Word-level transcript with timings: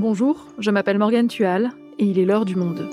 Bonjour, 0.00 0.46
je 0.60 0.70
m'appelle 0.70 0.96
Morgane 0.96 1.26
Tual 1.26 1.72
et 1.98 2.04
il 2.04 2.20
est 2.20 2.24
l'heure 2.24 2.44
du 2.44 2.54
monde. 2.54 2.88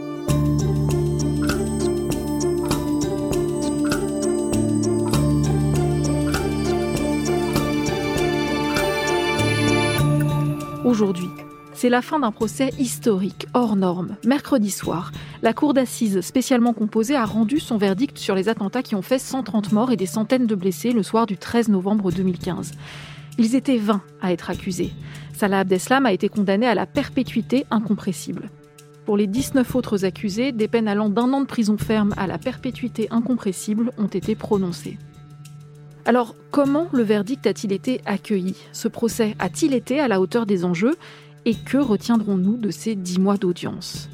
Aujourd'hui, 10.84 11.28
c'est 11.76 11.90
la 11.90 12.02
fin 12.02 12.18
d'un 12.18 12.32
procès 12.32 12.72
historique, 12.80 13.46
hors 13.54 13.76
norme. 13.76 14.18
Mercredi 14.26 14.72
soir, 14.72 15.12
la 15.44 15.54
cour 15.54 15.76
d'assises 15.76 16.22
spécialement 16.22 16.74
composée 16.74 17.16
a 17.16 17.26
rendu 17.26 17.60
son 17.60 17.78
verdict 17.78 18.18
sur 18.18 18.34
les 18.34 18.50
attentats 18.50 18.82
qui 18.82 18.96
ont 18.96 19.04
fait 19.04 19.20
130 19.20 19.74
morts 19.74 19.92
et 19.92 19.96
des 19.96 20.08
centaines 20.08 20.48
de 20.48 20.56
blessés 20.56 20.92
le 20.92 21.04
soir 21.04 21.28
du 21.28 21.38
13 21.38 21.70
novembre 21.70 22.12
2015. 22.12 22.72
Ils 23.38 23.56
étaient 23.56 23.78
20 23.78 24.02
à 24.22 24.32
être 24.32 24.50
accusés. 24.50 24.92
Salah 25.36 25.60
Abdeslam 25.60 26.06
a 26.06 26.14
été 26.14 26.30
condamné 26.30 26.66
à 26.66 26.76
la 26.76 26.86
perpétuité 26.86 27.66
incompressible. 27.70 28.50
Pour 29.06 29.18
les 29.18 29.28
19 29.28 29.76
autres 29.76 30.06
accusés, 30.06 30.54
des 30.54 30.70
peines 30.70 30.88
allant 30.88 31.10
d'un 31.10 31.34
an 31.34 31.42
de 31.42 31.46
prison 31.46 31.78
ferme 31.78 32.14
à 32.16 32.26
la 32.26 32.38
perpétuité 32.38 33.10
incompressible 33.12 33.92
ont 33.98 34.08
été 34.08 34.34
prononcées. 34.34 34.98
Alors, 36.06 36.36
comment 36.52 36.88
le 36.94 37.04
verdict 37.04 37.46
a-t-il 37.48 37.74
été 37.74 38.00
accueilli? 38.06 38.56
Ce 38.72 38.88
procès 38.88 39.36
a-t-il 39.38 39.74
été 39.74 40.00
à 40.00 40.08
la 40.08 40.22
hauteur 40.22 40.46
des 40.46 40.64
enjeux? 40.64 40.96
Et 41.44 41.56
que 41.56 41.78
retiendrons-nous 41.78 42.56
de 42.56 42.72
ces 42.72 42.96
dix 42.96 43.20
mois 43.20 43.38
d'audience? 43.38 44.10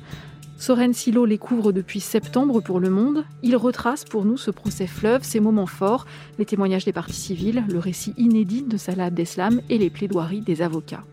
Soren 0.62 0.94
Silo 0.94 1.26
les 1.26 1.40
couvre 1.40 1.72
depuis 1.72 2.00
septembre 2.00 2.62
pour 2.62 2.80
Le 2.80 2.92
Monde. 2.92 3.26
Il 3.42 3.56
retrace 3.56 4.04
pour 4.04 4.26
nous 4.26 4.38
ce 4.38 4.52
procès 4.52 4.86
fleuve, 4.86 5.24
ses 5.24 5.40
moments 5.40 5.66
forts, 5.66 6.06
les 6.38 6.46
témoignages 6.46 6.86
des 6.86 6.94
parties 6.94 7.16
civiles, 7.16 7.64
le 7.68 7.80
récit 7.80 8.14
inédit 8.16 8.62
de 8.62 8.78
Salah 8.78 9.06
Abdeslam 9.06 9.60
et 9.70 9.80
les 9.80 9.90
plaidoiries 9.90 10.42
des 10.42 10.62
avocats. 10.62 11.04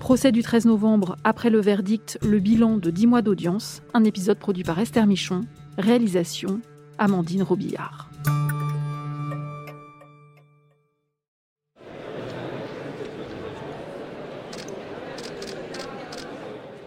Procès 0.00 0.32
du 0.32 0.42
13 0.42 0.64
novembre, 0.64 1.18
après 1.24 1.50
le 1.50 1.60
verdict, 1.60 2.18
le 2.26 2.38
bilan 2.38 2.78
de 2.78 2.90
10 2.90 3.06
mois 3.06 3.20
d'audience, 3.20 3.82
un 3.92 4.04
épisode 4.04 4.38
produit 4.38 4.64
par 4.64 4.78
Esther 4.78 5.06
Michon, 5.06 5.42
réalisation 5.76 6.62
Amandine 6.96 7.42
Robillard. 7.42 8.07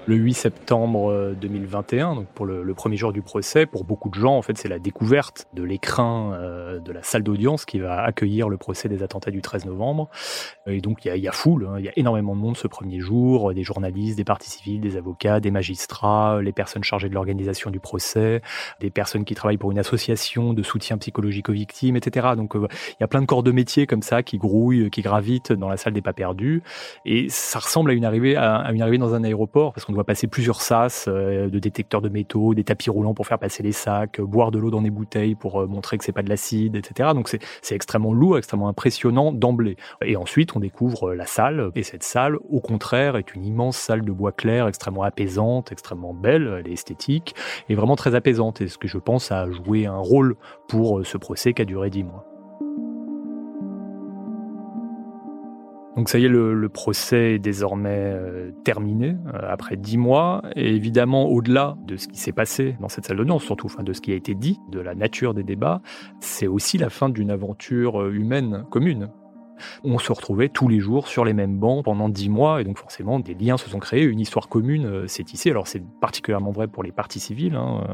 Le 0.07 0.15
8 0.15 0.33
septembre 0.33 1.33
2021, 1.39 2.11
euh, 2.11 2.15
donc 2.15 2.27
pour 2.27 2.45
le, 2.45 2.73
premier 2.73 2.97
jour 2.97 3.13
du 3.13 3.21
procès. 3.21 3.65
Pour 3.65 3.83
beaucoup 3.83 4.09
de 4.09 4.15
gens, 4.15 4.35
en 4.35 4.41
fait, 4.41 4.57
c'est 4.57 4.67
la 4.67 4.79
découverte 4.79 5.47
de 5.53 5.63
l'écrin 5.63 6.33
euh, 6.33 6.79
de 6.79 6.91
la 6.91 7.03
salle 7.03 7.23
d'audience 7.23 7.65
qui 7.65 7.79
va 7.79 8.01
accueillir 8.01 8.49
le 8.49 8.57
procès 8.57 8.89
des 8.89 9.03
attentats 9.03 9.31
du 9.31 9.41
13 9.41 9.65
novembre. 9.65 10.09
Et 10.67 10.81
donc, 10.81 11.05
il 11.05 11.15
y 11.15 11.27
a, 11.27 11.31
foule, 11.31 11.67
hein. 11.69 11.75
il 11.79 11.85
y 11.85 11.89
a 11.89 11.93
énormément 11.95 12.35
de 12.35 12.41
monde 12.41 12.57
ce 12.57 12.67
premier 12.67 12.99
jour, 12.99 13.53
des 13.53 13.63
journalistes, 13.63 14.17
des 14.17 14.23
partis 14.23 14.49
civils, 14.49 14.81
des 14.81 14.97
avocats, 14.97 15.39
des 15.39 15.51
magistrats, 15.51 16.41
les 16.41 16.51
personnes 16.51 16.83
chargées 16.83 17.09
de 17.09 17.13
l'organisation 17.13 17.69
du 17.69 17.79
procès, 17.79 18.41
des 18.79 18.89
personnes 18.89 19.25
qui 19.25 19.35
travaillent 19.35 19.57
pour 19.57 19.71
une 19.71 19.79
association 19.79 20.53
de 20.53 20.63
soutien 20.63 20.97
psychologique 20.97 21.49
aux 21.49 21.53
victimes, 21.53 21.95
etc. 21.95 22.29
Donc, 22.35 22.55
euh, 22.55 22.67
il 22.89 23.01
y 23.01 23.03
a 23.03 23.07
plein 23.07 23.21
de 23.21 23.27
corps 23.27 23.43
de 23.43 23.51
métier 23.51 23.85
comme 23.85 24.01
ça 24.01 24.23
qui 24.23 24.37
grouillent, 24.37 24.89
qui 24.89 25.01
gravitent 25.01 25.51
dans 25.53 25.69
la 25.69 25.77
salle 25.77 25.93
des 25.93 26.01
pas 26.01 26.13
perdus. 26.13 26.63
Et 27.05 27.27
ça 27.29 27.59
ressemble 27.59 27.91
à 27.91 27.93
une 27.93 28.05
arrivée, 28.05 28.35
à, 28.35 28.71
une 28.71 28.81
arrivée 28.81 28.97
dans 28.97 29.13
un 29.13 29.23
aéroport 29.23 29.73
parce 29.73 29.85
qu'on 29.85 29.93
doit 29.93 30.00
passer 30.03 30.27
plusieurs 30.27 30.61
sas 30.61 31.05
euh, 31.07 31.49
de 31.49 31.59
détecteurs 31.59 32.01
de 32.01 32.09
métaux, 32.09 32.53
des 32.53 32.63
tapis 32.63 32.89
roulants 32.89 33.13
pour 33.13 33.27
faire 33.27 33.39
passer 33.39 33.63
les 33.63 33.71
sacs, 33.71 34.19
euh, 34.19 34.25
boire 34.25 34.51
de 34.51 34.59
l'eau 34.59 34.69
dans 34.69 34.81
des 34.81 34.89
bouteilles 34.89 35.35
pour 35.35 35.61
euh, 35.61 35.67
montrer 35.67 35.97
que 35.97 36.03
c'est 36.03 36.11
pas 36.11 36.23
de 36.23 36.29
l'acide, 36.29 36.75
etc. 36.75 37.09
Donc 37.13 37.29
c'est 37.29 37.75
extrêmement 37.75 38.13
lourd, 38.13 38.37
extrêmement 38.37 38.67
impressionnant 38.67 39.31
d'emblée. 39.31 39.77
Et 40.03 40.15
ensuite, 40.15 40.55
on 40.55 40.59
découvre 40.59 41.13
la 41.13 41.25
salle. 41.25 41.71
Et 41.75 41.83
cette 41.83 42.03
salle, 42.03 42.37
au 42.49 42.59
contraire, 42.59 43.15
est 43.15 43.33
une 43.35 43.45
immense 43.45 43.77
salle 43.77 44.03
de 44.03 44.11
bois 44.11 44.31
clair, 44.31 44.67
extrêmement 44.67 45.03
apaisante, 45.03 45.71
extrêmement 45.71 46.13
belle, 46.13 46.59
elle 46.59 46.67
est 46.67 46.73
esthétique, 46.73 47.35
et 47.69 47.75
vraiment 47.75 47.95
très 47.95 48.15
apaisante. 48.15 48.61
Et 48.61 48.67
ce 48.67 48.77
que 48.77 48.87
je 48.87 48.97
pense 48.97 49.31
a 49.31 49.49
joué 49.51 49.85
un 49.85 49.97
rôle 49.97 50.35
pour 50.67 51.05
ce 51.05 51.17
procès 51.17 51.53
qui 51.53 51.61
a 51.61 51.65
duré 51.65 51.89
dix 51.89 52.03
mois. 52.03 52.30
Donc 56.01 56.09
ça 56.09 56.17
y 56.17 56.25
est, 56.25 56.29
le, 56.29 56.67
procès 56.67 57.35
est 57.35 57.37
désormais 57.37 57.89
euh, 57.91 58.49
terminé 58.63 59.17
euh, 59.27 59.41
après 59.47 59.77
dix 59.77 59.99
mois. 59.99 60.41
Et 60.55 60.73
évidemment, 60.73 61.27
au-delà 61.27 61.77
de 61.85 61.95
ce 61.95 62.07
qui 62.07 62.17
s'est 62.17 62.31
passé 62.31 62.75
dans 62.79 62.89
cette 62.89 63.05
salle 63.05 63.17
d'audience, 63.17 63.43
surtout 63.43 63.67
enfin, 63.67 63.83
de 63.83 63.93
ce 63.93 64.01
qui 64.01 64.11
a 64.11 64.15
été 64.15 64.33
dit, 64.33 64.59
de 64.71 64.79
la 64.79 64.95
nature 64.95 65.35
des 65.35 65.43
débats, 65.43 65.83
c'est 66.19 66.47
aussi 66.47 66.79
la 66.79 66.89
fin 66.89 67.09
d'une 67.09 67.29
aventure 67.29 68.01
euh, 68.01 68.11
humaine 68.11 68.65
commune 68.71 69.11
on 69.83 69.99
se 69.99 70.11
retrouvait 70.11 70.49
tous 70.49 70.67
les 70.67 70.79
jours 70.79 71.07
sur 71.07 71.25
les 71.25 71.33
mêmes 71.33 71.57
bancs 71.57 71.83
pendant 71.83 72.09
dix 72.09 72.29
mois, 72.29 72.61
et 72.61 72.63
donc 72.63 72.77
forcément 72.77 73.19
des 73.19 73.33
liens 73.33 73.57
se 73.57 73.69
sont 73.69 73.79
créés, 73.79 74.03
une 74.03 74.19
histoire 74.19 74.49
commune 74.49 74.85
euh, 74.85 75.07
s'est 75.07 75.23
tissée. 75.23 75.51
Alors 75.51 75.67
c'est 75.67 75.83
particulièrement 75.99 76.51
vrai 76.51 76.67
pour 76.67 76.83
les 76.83 76.91
parties 76.91 77.19
civiles, 77.19 77.55
hein, 77.55 77.83
euh, 77.89 77.93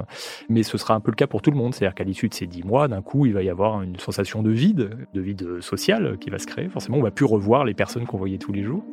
mais 0.49 0.63
ce 0.63 0.77
sera 0.77 0.93
un 0.93 0.99
peu 0.99 1.11
le 1.11 1.15
cas 1.15 1.27
pour 1.27 1.41
tout 1.41 1.51
le 1.51 1.57
monde. 1.57 1.73
C'est-à-dire 1.73 1.95
qu'à 1.95 2.03
l'issue 2.03 2.29
de 2.29 2.33
ces 2.33 2.47
dix 2.47 2.63
mois, 2.63 2.87
d'un 2.87 3.01
coup, 3.01 3.25
il 3.25 3.33
va 3.33 3.43
y 3.43 3.49
avoir 3.49 3.81
une 3.81 3.97
sensation 3.97 4.43
de 4.43 4.51
vide, 4.51 4.97
de 5.13 5.21
vide 5.21 5.61
social 5.61 6.17
qui 6.19 6.29
va 6.29 6.39
se 6.39 6.47
créer. 6.47 6.69
Forcément, 6.69 6.97
on 6.97 7.03
va 7.03 7.11
plus 7.11 7.25
revoir 7.25 7.65
les 7.65 7.73
personnes 7.73 8.05
qu'on 8.05 8.17
voyait 8.17 8.37
tous 8.37 8.51
les 8.51 8.63
jours. 8.63 8.83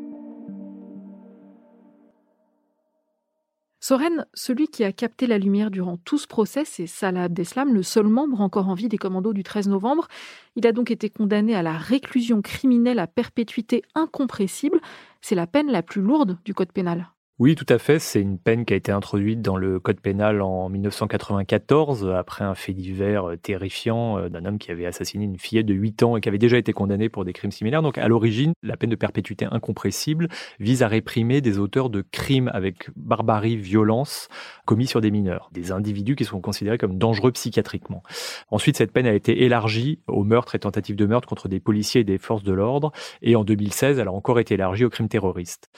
Soren, 3.86 4.24
celui 4.32 4.68
qui 4.68 4.82
a 4.82 4.92
capté 4.92 5.26
la 5.26 5.36
lumière 5.36 5.70
durant 5.70 5.98
tout 5.98 6.16
ce 6.16 6.26
procès, 6.26 6.64
c'est 6.64 6.86
Salah 6.86 7.24
Abdeslam, 7.24 7.74
le 7.74 7.82
seul 7.82 8.06
membre 8.06 8.40
encore 8.40 8.70
en 8.70 8.74
vie 8.74 8.88
des 8.88 8.96
commandos 8.96 9.34
du 9.34 9.42
13 9.42 9.68
novembre. 9.68 10.08
Il 10.56 10.66
a 10.66 10.72
donc 10.72 10.90
été 10.90 11.10
condamné 11.10 11.54
à 11.54 11.62
la 11.62 11.76
réclusion 11.76 12.40
criminelle 12.40 12.98
à 12.98 13.06
perpétuité 13.06 13.82
incompressible. 13.94 14.80
C'est 15.20 15.34
la 15.34 15.46
peine 15.46 15.70
la 15.70 15.82
plus 15.82 16.00
lourde 16.00 16.38
du 16.46 16.54
Code 16.54 16.72
pénal. 16.72 17.10
Oui, 17.40 17.56
tout 17.56 17.66
à 17.68 17.78
fait. 17.78 17.98
C'est 17.98 18.20
une 18.20 18.38
peine 18.38 18.64
qui 18.64 18.74
a 18.74 18.76
été 18.76 18.92
introduite 18.92 19.42
dans 19.42 19.56
le 19.56 19.80
Code 19.80 19.98
pénal 19.98 20.40
en 20.40 20.68
1994, 20.68 22.08
après 22.14 22.44
un 22.44 22.54
fait 22.54 22.72
divers 22.72 23.30
euh, 23.30 23.36
terrifiant 23.36 24.18
euh, 24.18 24.28
d'un 24.28 24.44
homme 24.44 24.56
qui 24.56 24.70
avait 24.70 24.86
assassiné 24.86 25.24
une 25.24 25.36
fillette 25.36 25.66
de 25.66 25.74
8 25.74 26.04
ans 26.04 26.16
et 26.16 26.20
qui 26.20 26.28
avait 26.28 26.38
déjà 26.38 26.58
été 26.58 26.72
condamné 26.72 27.08
pour 27.08 27.24
des 27.24 27.32
crimes 27.32 27.50
similaires. 27.50 27.82
Donc, 27.82 27.98
à 27.98 28.06
l'origine, 28.06 28.52
la 28.62 28.76
peine 28.76 28.90
de 28.90 28.94
perpétuité 28.94 29.48
incompressible 29.50 30.28
vise 30.60 30.84
à 30.84 30.88
réprimer 30.88 31.40
des 31.40 31.58
auteurs 31.58 31.90
de 31.90 32.04
crimes 32.08 32.52
avec 32.54 32.88
barbarie, 32.94 33.56
violence 33.56 34.28
commis 34.64 34.86
sur 34.86 35.00
des 35.00 35.10
mineurs, 35.10 35.50
des 35.50 35.72
individus 35.72 36.14
qui 36.14 36.24
sont 36.24 36.40
considérés 36.40 36.78
comme 36.78 36.98
dangereux 36.98 37.32
psychiatriquement. 37.32 38.04
Ensuite, 38.52 38.76
cette 38.76 38.92
peine 38.92 39.08
a 39.08 39.12
été 39.12 39.42
élargie 39.42 39.98
aux 40.06 40.22
meurtres 40.22 40.54
et 40.54 40.60
tentatives 40.60 40.94
de 40.94 41.06
meurtre 41.06 41.26
contre 41.26 41.48
des 41.48 41.58
policiers 41.58 42.02
et 42.02 42.04
des 42.04 42.18
forces 42.18 42.44
de 42.44 42.52
l'ordre. 42.52 42.92
Et 43.22 43.34
en 43.34 43.42
2016, 43.42 43.98
elle 43.98 44.06
a 44.06 44.12
encore 44.12 44.38
été 44.38 44.54
élargie 44.54 44.84
aux 44.84 44.90
crimes 44.90 45.08
terroristes. 45.08 45.68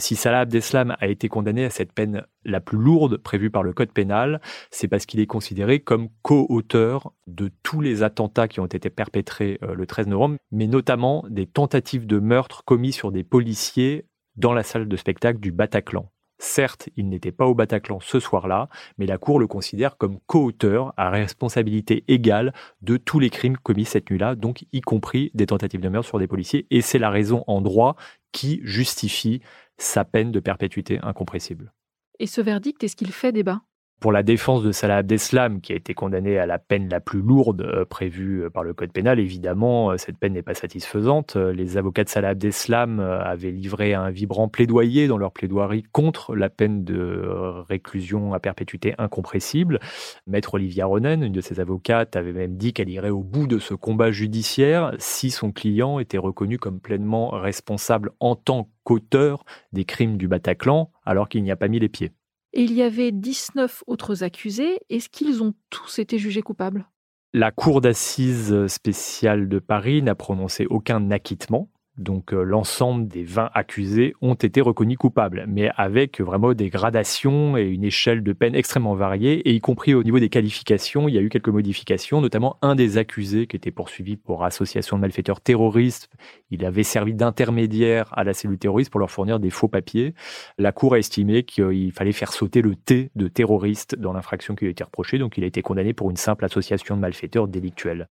Si 0.00 0.14
Salah 0.14 0.40
Abdeslam 0.40 0.96
a 1.00 1.08
été 1.08 1.28
condamné 1.28 1.64
à 1.64 1.70
cette 1.70 1.92
peine 1.92 2.24
la 2.44 2.60
plus 2.60 2.78
lourde 2.78 3.16
prévue 3.16 3.50
par 3.50 3.64
le 3.64 3.72
Code 3.72 3.90
pénal, 3.90 4.40
c'est 4.70 4.86
parce 4.86 5.06
qu'il 5.06 5.18
est 5.18 5.26
considéré 5.26 5.80
comme 5.80 6.08
co-auteur 6.22 7.12
de 7.26 7.50
tous 7.64 7.80
les 7.80 8.04
attentats 8.04 8.46
qui 8.46 8.60
ont 8.60 8.66
été 8.66 8.90
perpétrés 8.90 9.58
euh, 9.64 9.74
le 9.74 9.86
13 9.86 10.06
novembre, 10.06 10.36
mais 10.52 10.68
notamment 10.68 11.24
des 11.28 11.46
tentatives 11.46 12.06
de 12.06 12.20
meurtre 12.20 12.62
commis 12.64 12.92
sur 12.92 13.10
des 13.10 13.24
policiers 13.24 14.06
dans 14.36 14.52
la 14.52 14.62
salle 14.62 14.86
de 14.86 14.96
spectacle 14.96 15.40
du 15.40 15.50
Bataclan. 15.50 16.08
Certes, 16.40 16.88
il 16.96 17.08
n'était 17.08 17.32
pas 17.32 17.46
au 17.46 17.54
Bataclan 17.56 17.98
ce 17.98 18.20
soir-là, 18.20 18.68
mais 18.96 19.06
la 19.06 19.18
Cour 19.18 19.40
le 19.40 19.48
considère 19.48 19.96
comme 19.96 20.20
co-auteur 20.26 20.94
à 20.96 21.10
responsabilité 21.10 22.04
égale 22.06 22.54
de 22.80 22.96
tous 22.96 23.18
les 23.18 23.30
crimes 23.30 23.56
commis 23.56 23.84
cette 23.84 24.08
nuit-là, 24.08 24.36
donc 24.36 24.64
y 24.72 24.80
compris 24.80 25.32
des 25.34 25.46
tentatives 25.46 25.80
de 25.80 25.88
meurtre 25.88 26.08
sur 26.08 26.20
des 26.20 26.28
policiers. 26.28 26.68
Et 26.70 26.82
c'est 26.82 27.00
la 27.00 27.10
raison 27.10 27.42
en 27.48 27.60
droit 27.60 27.96
qui 28.30 28.60
justifie 28.62 29.40
sa 29.78 30.04
peine 30.04 30.32
de 30.32 30.40
perpétuité 30.40 30.98
incompressible. 31.02 31.72
Et 32.18 32.26
ce 32.26 32.40
verdict, 32.40 32.82
est-ce 32.82 32.96
qu'il 32.96 33.12
fait 33.12 33.32
débat? 33.32 33.62
Pour 34.00 34.12
la 34.12 34.22
défense 34.22 34.62
de 34.62 34.70
Salah 34.70 34.98
Abdeslam, 34.98 35.60
qui 35.60 35.72
a 35.72 35.76
été 35.76 35.92
condamné 35.92 36.38
à 36.38 36.46
la 36.46 36.58
peine 36.58 36.88
la 36.88 37.00
plus 37.00 37.20
lourde 37.20 37.62
euh, 37.62 37.84
prévue 37.84 38.44
euh, 38.44 38.50
par 38.50 38.62
le 38.62 38.72
Code 38.72 38.92
pénal, 38.92 39.18
évidemment, 39.18 39.90
euh, 39.90 39.96
cette 39.96 40.18
peine 40.18 40.34
n'est 40.34 40.42
pas 40.42 40.54
satisfaisante. 40.54 41.36
Les 41.36 41.76
avocats 41.76 42.04
de 42.04 42.08
Salah 42.08 42.28
Abdeslam 42.28 43.00
avaient 43.00 43.50
livré 43.50 43.94
un 43.94 44.10
vibrant 44.10 44.48
plaidoyer 44.48 45.08
dans 45.08 45.18
leur 45.18 45.32
plaidoirie 45.32 45.82
contre 45.92 46.36
la 46.36 46.48
peine 46.48 46.84
de 46.84 47.22
réclusion 47.68 48.34
à 48.34 48.40
perpétuité 48.40 48.94
incompressible. 48.98 49.80
Maître 50.26 50.54
Olivia 50.54 50.86
Ronen, 50.86 51.22
une 51.22 51.32
de 51.32 51.40
ses 51.40 51.60
avocates, 51.60 52.16
avait 52.16 52.32
même 52.32 52.56
dit 52.56 52.72
qu'elle 52.72 52.90
irait 52.90 53.10
au 53.10 53.22
bout 53.22 53.46
de 53.46 53.58
ce 53.58 53.74
combat 53.74 54.10
judiciaire 54.10 54.92
si 54.98 55.30
son 55.30 55.52
client 55.52 55.98
était 55.98 56.18
reconnu 56.18 56.58
comme 56.58 56.80
pleinement 56.80 57.30
responsable 57.30 58.10
en 58.20 58.36
tant 58.36 58.68
qu'auteur 58.84 59.44
des 59.72 59.84
crimes 59.84 60.16
du 60.16 60.28
Bataclan, 60.28 60.90
alors 61.04 61.28
qu'il 61.28 61.42
n'y 61.42 61.50
a 61.50 61.56
pas 61.56 61.68
mis 61.68 61.78
les 61.78 61.88
pieds. 61.88 62.12
Et 62.52 62.62
il 62.62 62.72
y 62.72 62.82
avait 62.82 63.12
19 63.12 63.84
autres 63.86 64.24
accusés. 64.24 64.78
Est-ce 64.88 65.08
qu'ils 65.08 65.42
ont 65.42 65.54
tous 65.70 65.98
été 65.98 66.18
jugés 66.18 66.42
coupables? 66.42 66.88
La 67.34 67.50
Cour 67.50 67.80
d'assises 67.80 68.66
spéciale 68.68 69.48
de 69.48 69.58
Paris 69.58 70.02
n'a 70.02 70.14
prononcé 70.14 70.66
aucun 70.70 71.10
acquittement 71.10 71.70
Donc 71.98 72.32
euh, 72.32 72.42
l'ensemble 72.42 73.08
des 73.08 73.24
20 73.24 73.50
accusés 73.54 74.14
ont 74.22 74.34
été 74.34 74.60
reconnus 74.60 74.96
coupables, 74.96 75.44
mais 75.48 75.70
avec 75.76 76.20
vraiment 76.20 76.54
des 76.54 76.70
gradations 76.70 77.56
et 77.56 77.64
une 77.64 77.82
échelle 77.82 78.22
de 78.22 78.32
peine 78.32 78.54
extrêmement 78.54 78.94
variée, 78.94 79.40
et 79.48 79.52
y 79.52 79.60
compris 79.60 79.94
au 79.94 80.04
niveau 80.04 80.20
des 80.20 80.28
qualifications, 80.28 81.08
il 81.08 81.14
y 81.14 81.18
a 81.18 81.20
eu 81.20 81.28
quelques 81.28 81.48
modifications, 81.48 82.20
notamment 82.20 82.56
un 82.62 82.76
des 82.76 82.98
accusés 82.98 83.48
qui 83.48 83.56
était 83.56 83.72
poursuivi 83.72 84.16
pour 84.16 84.44
association 84.44 84.96
de 84.96 85.02
malfaiteurs 85.02 85.40
terroristes, 85.40 86.08
il 86.50 86.64
avait 86.64 86.84
servi 86.84 87.14
d'intermédiaire 87.14 88.08
à 88.16 88.22
la 88.22 88.32
cellule 88.32 88.58
terroriste 88.58 88.90
pour 88.90 89.00
leur 89.00 89.10
fournir 89.10 89.40
des 89.40 89.50
faux 89.50 89.68
papiers. 89.68 90.14
La 90.56 90.70
Cour 90.70 90.94
a 90.94 90.98
estimé 90.98 91.42
qu'il 91.42 91.92
fallait 91.92 92.12
faire 92.12 92.32
sauter 92.32 92.62
le 92.62 92.76
T 92.76 93.10
de 93.16 93.26
terroriste 93.26 93.96
dans 93.98 94.12
l'infraction 94.12 94.54
qui 94.54 94.64
lui 94.64 94.70
été 94.70 94.84
reprochée, 94.84 95.18
donc 95.18 95.36
il 95.36 95.44
a 95.44 95.48
été 95.48 95.62
condamné 95.62 95.94
pour 95.94 96.10
une 96.10 96.16
simple 96.16 96.44
association 96.44 96.94
de 96.94 97.00
malfaiteurs 97.00 97.48
délictuels. 97.48 98.08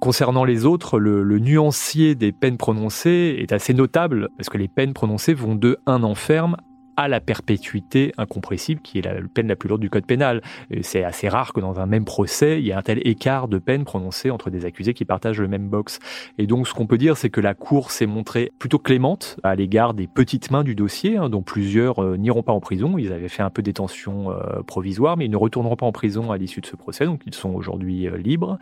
Concernant 0.00 0.44
les 0.44 0.64
autres, 0.64 0.98
le, 0.98 1.38
nuancier 1.38 2.14
des 2.14 2.32
peines 2.32 2.56
prononcées 2.56 3.36
est 3.38 3.52
assez 3.52 3.74
notable 3.74 4.28
parce 4.36 4.48
que 4.48 4.58
les 4.58 4.68
peines 4.68 4.92
prononcées 4.92 5.34
vont 5.34 5.54
de 5.54 5.78
un 5.86 6.02
an 6.02 6.14
ferme 6.14 6.56
à 6.98 7.06
la 7.06 7.20
perpétuité 7.20 8.12
incompressible, 8.18 8.80
qui 8.82 8.98
est 8.98 9.02
la 9.02 9.14
peine 9.32 9.46
la 9.46 9.54
plus 9.54 9.68
lourde 9.68 9.80
du 9.80 9.88
code 9.88 10.04
pénal. 10.04 10.42
C'est 10.82 11.04
assez 11.04 11.28
rare 11.28 11.52
que 11.52 11.60
dans 11.60 11.78
un 11.78 11.86
même 11.86 12.04
procès, 12.04 12.58
il 12.58 12.66
y 12.66 12.70
ait 12.70 12.74
un 12.74 12.82
tel 12.82 13.00
écart 13.06 13.46
de 13.46 13.58
peine 13.58 13.84
prononcé 13.84 14.32
entre 14.32 14.50
des 14.50 14.64
accusés 14.64 14.94
qui 14.94 15.04
partagent 15.04 15.40
le 15.40 15.46
même 15.46 15.68
box. 15.68 16.00
Et 16.38 16.48
donc, 16.48 16.66
ce 16.66 16.74
qu'on 16.74 16.88
peut 16.88 16.98
dire, 16.98 17.16
c'est 17.16 17.30
que 17.30 17.40
la 17.40 17.54
Cour 17.54 17.92
s'est 17.92 18.06
montrée 18.06 18.50
plutôt 18.58 18.80
clémente 18.80 19.36
à 19.44 19.54
l'égard 19.54 19.94
des 19.94 20.08
petites 20.08 20.50
mains 20.50 20.64
du 20.64 20.74
dossier, 20.74 21.16
hein, 21.16 21.28
dont 21.28 21.42
plusieurs 21.42 22.02
euh, 22.02 22.16
n'iront 22.16 22.42
pas 22.42 22.52
en 22.52 22.58
prison. 22.58 22.98
Ils 22.98 23.12
avaient 23.12 23.28
fait 23.28 23.44
un 23.44 23.50
peu 23.50 23.62
détention 23.62 24.32
euh, 24.32 24.62
provisoire, 24.66 25.16
mais 25.16 25.26
ils 25.26 25.30
ne 25.30 25.36
retourneront 25.36 25.76
pas 25.76 25.86
en 25.86 25.92
prison 25.92 26.32
à 26.32 26.36
l'issue 26.36 26.60
de 26.60 26.66
ce 26.66 26.74
procès, 26.74 27.04
donc 27.04 27.22
ils 27.26 27.34
sont 27.34 27.50
aujourd'hui 27.50 28.08
euh, 28.08 28.16
libres. 28.16 28.58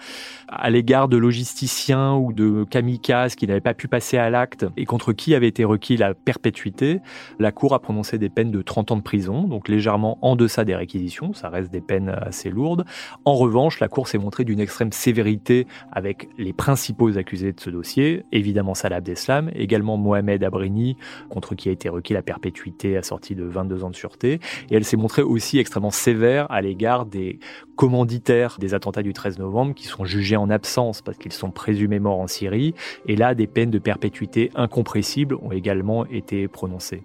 À 0.49 0.69
l'égard 0.69 1.09
de 1.09 1.17
logisticiens 1.17 2.15
ou 2.15 2.35
de 2.35 2.65
kamikazes 2.65 3.35
qui 3.35 3.47
n'avaient 3.47 3.61
pas 3.61 3.73
pu 3.73 3.89
passer 3.89 4.19
à 4.19 4.29
l'acte 4.29 4.67
et 4.77 4.85
contre 4.85 5.15
qui 5.15 5.35
avait 5.35 5.49
été 5.49 5.65
requis 5.65 5.97
la 5.97 6.13
perpétuité, 6.13 7.01
la 7.39 7.51
Cour 7.51 7.73
a 7.73 7.79
prononcé 7.79 8.19
des 8.19 8.26
des 8.27 8.31
peines 8.31 8.51
de 8.51 8.61
30 8.61 8.91
ans 8.91 8.97
de 8.97 9.03
prison, 9.03 9.45
donc 9.45 9.69
légèrement 9.69 10.19
en 10.21 10.35
deçà 10.35 10.65
des 10.65 10.75
réquisitions, 10.75 11.33
ça 11.33 11.49
reste 11.49 11.71
des 11.71 11.81
peines 11.81 12.09
assez 12.09 12.51
lourdes. 12.51 12.85
En 13.25 13.35
revanche, 13.35 13.79
la 13.79 13.87
Cour 13.87 14.09
s'est 14.09 14.19
montrée 14.19 14.43
d'une 14.43 14.59
extrême 14.59 14.91
sévérité 14.91 15.69
avec 15.93 16.29
les 16.39 16.53
principaux 16.53 17.19
accusés 17.19 17.53
de 17.53 17.61
ce 17.61 17.71
dossier, 17.71 18.25
évidemment 18.33 18.75
Salah 18.75 18.97
Abdeslam, 18.97 19.49
également 19.55 19.97
Mohamed 19.97 20.43
Abrini, 20.43 20.97
contre 21.29 21.55
qui 21.55 21.69
a 21.69 21.73
été 21.73 21.89
requis 21.89 22.15
la 22.15 22.23
perpétuité 22.23 22.97
assortie 22.97 23.37
de 23.37 23.45
22 23.45 23.85
ans 23.85 23.91
de 23.91 23.95
sûreté, 23.95 24.41
et 24.71 24.75
elle 24.75 24.85
s'est 24.85 24.97
montrée 24.97 25.23
aussi 25.23 25.61
extrêmement 25.61 25.93
sévère 25.93 26.51
à 26.51 26.61
l'égard 26.63 27.07
des 27.07 27.39
commanditaires 27.77 28.57
des 28.59 28.75
attentats 28.75 29.05
du 29.05 29.13
13 29.13 29.39
novembre 29.39 29.73
qui 29.73 29.87
sont 29.87 30.05
jugés 30.05 30.37
en 30.37 30.51
absence 30.51 31.01
parce 31.01 31.17
qu'ils 31.17 31.33
sont 31.33 31.53
présumés 31.53 32.01
morts 32.01 32.19
en 32.19 32.27
Syrie, 32.27 32.75
et 33.07 33.15
là 33.15 33.37
des 33.37 33.47
peines 33.47 33.71
de 33.71 33.79
perpétuité 33.79 34.51
incompressibles 34.57 35.37
ont 35.37 35.53
également 35.53 36.07
été 36.07 36.49
prononcées. 36.49 37.05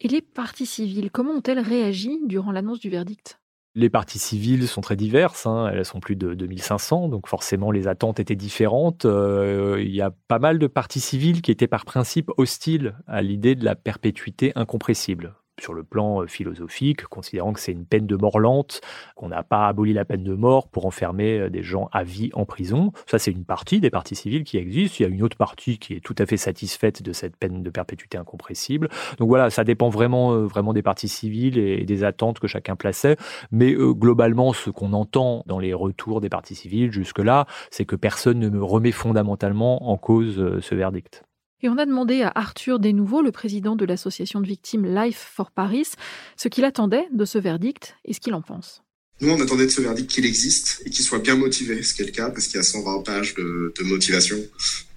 Et 0.00 0.08
les 0.08 0.20
parties 0.20 0.66
civiles, 0.66 1.10
comment 1.10 1.32
ont-elles 1.32 1.58
réagi 1.58 2.20
durant 2.24 2.52
l'annonce 2.52 2.80
du 2.80 2.88
verdict? 2.88 3.40
Les 3.74 3.90
parties 3.90 4.18
civiles 4.18 4.66
sont 4.66 4.80
très 4.80 4.96
diverses, 4.96 5.46
hein. 5.46 5.70
elles 5.72 5.84
sont 5.84 6.00
plus 6.00 6.16
de 6.16 6.34
2500, 6.34 7.08
donc 7.08 7.28
forcément 7.28 7.70
les 7.70 7.86
attentes 7.86 8.18
étaient 8.18 8.34
différentes. 8.34 9.04
Euh, 9.04 9.76
il 9.80 9.94
y 9.94 10.00
a 10.00 10.10
pas 10.10 10.38
mal 10.38 10.58
de 10.58 10.66
parties 10.66 11.00
civiles 11.00 11.42
qui 11.42 11.50
étaient 11.50 11.68
par 11.68 11.84
principe 11.84 12.30
hostiles 12.38 12.96
à 13.06 13.22
l'idée 13.22 13.54
de 13.54 13.64
la 13.64 13.76
perpétuité 13.76 14.52
incompressible 14.56 15.34
sur 15.60 15.74
le 15.74 15.82
plan 15.82 16.22
euh, 16.22 16.26
philosophique, 16.26 17.04
considérant 17.04 17.52
que 17.52 17.60
c'est 17.60 17.72
une 17.72 17.84
peine 17.84 18.06
de 18.06 18.16
mort 18.16 18.38
lente, 18.38 18.80
qu'on 19.14 19.28
n'a 19.28 19.42
pas 19.42 19.68
aboli 19.68 19.92
la 19.92 20.04
peine 20.04 20.24
de 20.24 20.34
mort 20.34 20.68
pour 20.68 20.86
enfermer 20.86 21.38
euh, 21.38 21.50
des 21.50 21.62
gens 21.62 21.88
à 21.92 22.04
vie 22.04 22.30
en 22.34 22.44
prison. 22.44 22.92
Ça, 23.06 23.18
c'est 23.18 23.30
une 23.30 23.44
partie 23.44 23.80
des 23.80 23.90
parties 23.90 24.14
civiles 24.14 24.44
qui 24.44 24.56
existent. 24.56 24.96
Il 25.00 25.02
y 25.02 25.06
a 25.06 25.08
une 25.08 25.22
autre 25.22 25.36
partie 25.36 25.78
qui 25.78 25.94
est 25.94 26.00
tout 26.00 26.14
à 26.18 26.26
fait 26.26 26.36
satisfaite 26.36 27.02
de 27.02 27.12
cette 27.12 27.36
peine 27.36 27.62
de 27.62 27.70
perpétuité 27.70 28.18
incompressible. 28.18 28.88
Donc 29.18 29.28
voilà, 29.28 29.50
ça 29.50 29.64
dépend 29.64 29.88
vraiment, 29.88 30.32
euh, 30.32 30.46
vraiment 30.46 30.72
des 30.72 30.82
parties 30.82 31.08
civiles 31.08 31.58
et 31.58 31.84
des 31.84 32.04
attentes 32.04 32.38
que 32.38 32.46
chacun 32.46 32.76
plaçait. 32.76 33.16
Mais 33.50 33.74
globalement, 33.74 34.52
ce 34.52 34.70
qu'on 34.70 34.92
entend 34.92 35.42
dans 35.46 35.58
les 35.58 35.74
retours 35.74 36.20
des 36.20 36.28
parties 36.28 36.54
civiles 36.54 36.92
jusque-là, 36.92 37.46
c'est 37.70 37.84
que 37.84 37.96
personne 37.96 38.38
ne 38.38 38.48
me 38.48 38.62
remet 38.62 38.92
fondamentalement 38.92 39.90
en 39.90 39.96
cause 39.96 40.60
ce 40.60 40.74
verdict. 40.74 41.27
Et 41.62 41.68
on 41.68 41.76
a 41.76 41.86
demandé 41.86 42.22
à 42.22 42.30
Arthur 42.34 42.78
Desnouveaux, 42.78 43.22
le 43.22 43.32
président 43.32 43.74
de 43.74 43.84
l'association 43.84 44.40
de 44.40 44.46
victimes 44.46 44.86
Life 44.86 45.30
for 45.34 45.50
Paris, 45.50 45.88
ce 46.36 46.48
qu'il 46.48 46.64
attendait 46.64 47.08
de 47.12 47.24
ce 47.24 47.38
verdict 47.38 47.96
et 48.04 48.12
ce 48.12 48.20
qu'il 48.20 48.34
en 48.34 48.42
pense. 48.42 48.82
Nous, 49.20 49.30
on 49.30 49.40
attendait 49.40 49.66
de 49.66 49.70
ce 49.70 49.80
verdict 49.80 50.08
qu'il 50.08 50.24
existe 50.24 50.82
et 50.86 50.90
qu'il 50.90 51.04
soit 51.04 51.18
bien 51.18 51.34
motivé, 51.34 51.82
ce 51.82 51.94
qui 51.94 52.02
est 52.02 52.06
le 52.06 52.12
cas, 52.12 52.30
parce 52.30 52.46
qu'il 52.46 52.56
y 52.56 52.60
a 52.60 52.62
120 52.62 53.02
pages 53.02 53.34
de, 53.34 53.72
motivation. 53.82 54.38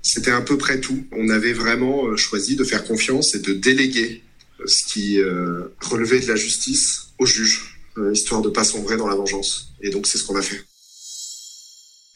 C'était 0.03 0.31
à 0.31 0.41
peu 0.41 0.57
près 0.57 0.79
tout. 0.79 1.03
On 1.11 1.29
avait 1.29 1.53
vraiment 1.53 2.05
euh, 2.05 2.15
choisi 2.15 2.55
de 2.55 2.63
faire 2.63 2.83
confiance 2.83 3.33
et 3.33 3.39
de 3.39 3.53
déléguer 3.53 4.21
euh, 4.59 4.67
ce 4.67 4.85
qui 4.85 5.19
euh, 5.19 5.69
relevait 5.81 6.19
de 6.19 6.27
la 6.27 6.35
justice 6.35 7.07
au 7.17 7.25
juge, 7.25 7.79
histoire 8.13 8.41
de 8.41 8.49
pas 8.49 8.63
sombrer 8.63 8.97
dans 8.97 9.07
la 9.07 9.15
vengeance. 9.15 9.73
Et 9.81 9.89
donc, 9.89 10.05
c'est 10.05 10.17
ce 10.17 10.23
qu'on 10.25 10.35
a 10.35 10.41
fait. 10.41 10.63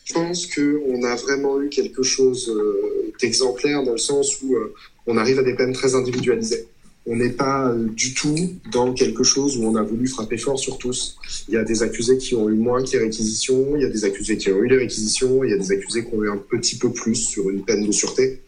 Je 0.05 0.13
pense 0.13 0.45
qu'on 0.45 1.03
a 1.03 1.15
vraiment 1.15 1.59
eu 1.59 1.69
quelque 1.69 2.03
chose 2.03 2.47
euh, 2.49 3.11
d'exemplaire 3.19 3.83
dans 3.83 3.93
le 3.93 3.97
sens 3.97 4.39
où 4.43 4.55
euh, 4.55 4.71
on 5.07 5.17
arrive 5.17 5.39
à 5.39 5.43
des 5.43 5.55
peines 5.55 5.73
très 5.73 5.95
individualisées. 5.95 6.67
On 7.07 7.15
n'est 7.15 7.31
pas 7.31 7.69
euh, 7.69 7.87
du 7.89 8.13
tout 8.13 8.53
dans 8.71 8.93
quelque 8.93 9.23
chose 9.23 9.57
où 9.57 9.65
on 9.65 9.75
a 9.75 9.81
voulu 9.81 10.07
frapper 10.07 10.37
fort 10.37 10.59
sur 10.59 10.77
tous. 10.77 11.17
Il 11.47 11.55
y 11.55 11.57
a 11.57 11.63
des 11.63 11.81
accusés 11.81 12.19
qui 12.19 12.35
ont 12.35 12.47
eu 12.49 12.53
moins 12.53 12.83
que 12.83 12.91
les 12.91 12.99
réquisitions, 12.99 13.75
il 13.75 13.81
y 13.81 13.85
a 13.85 13.89
des 13.89 14.05
accusés 14.05 14.37
qui 14.37 14.51
ont 14.51 14.61
eu 14.61 14.67
les 14.67 14.77
réquisitions, 14.77 15.43
il 15.43 15.49
y 15.49 15.53
a 15.53 15.57
des 15.57 15.71
accusés 15.71 16.05
qui 16.05 16.13
ont 16.13 16.23
eu 16.23 16.29
un 16.29 16.37
petit 16.37 16.77
peu 16.77 16.93
plus 16.93 17.15
sur 17.15 17.49
une 17.49 17.65
peine 17.65 17.83
de 17.83 17.91
sûreté. 17.91 18.43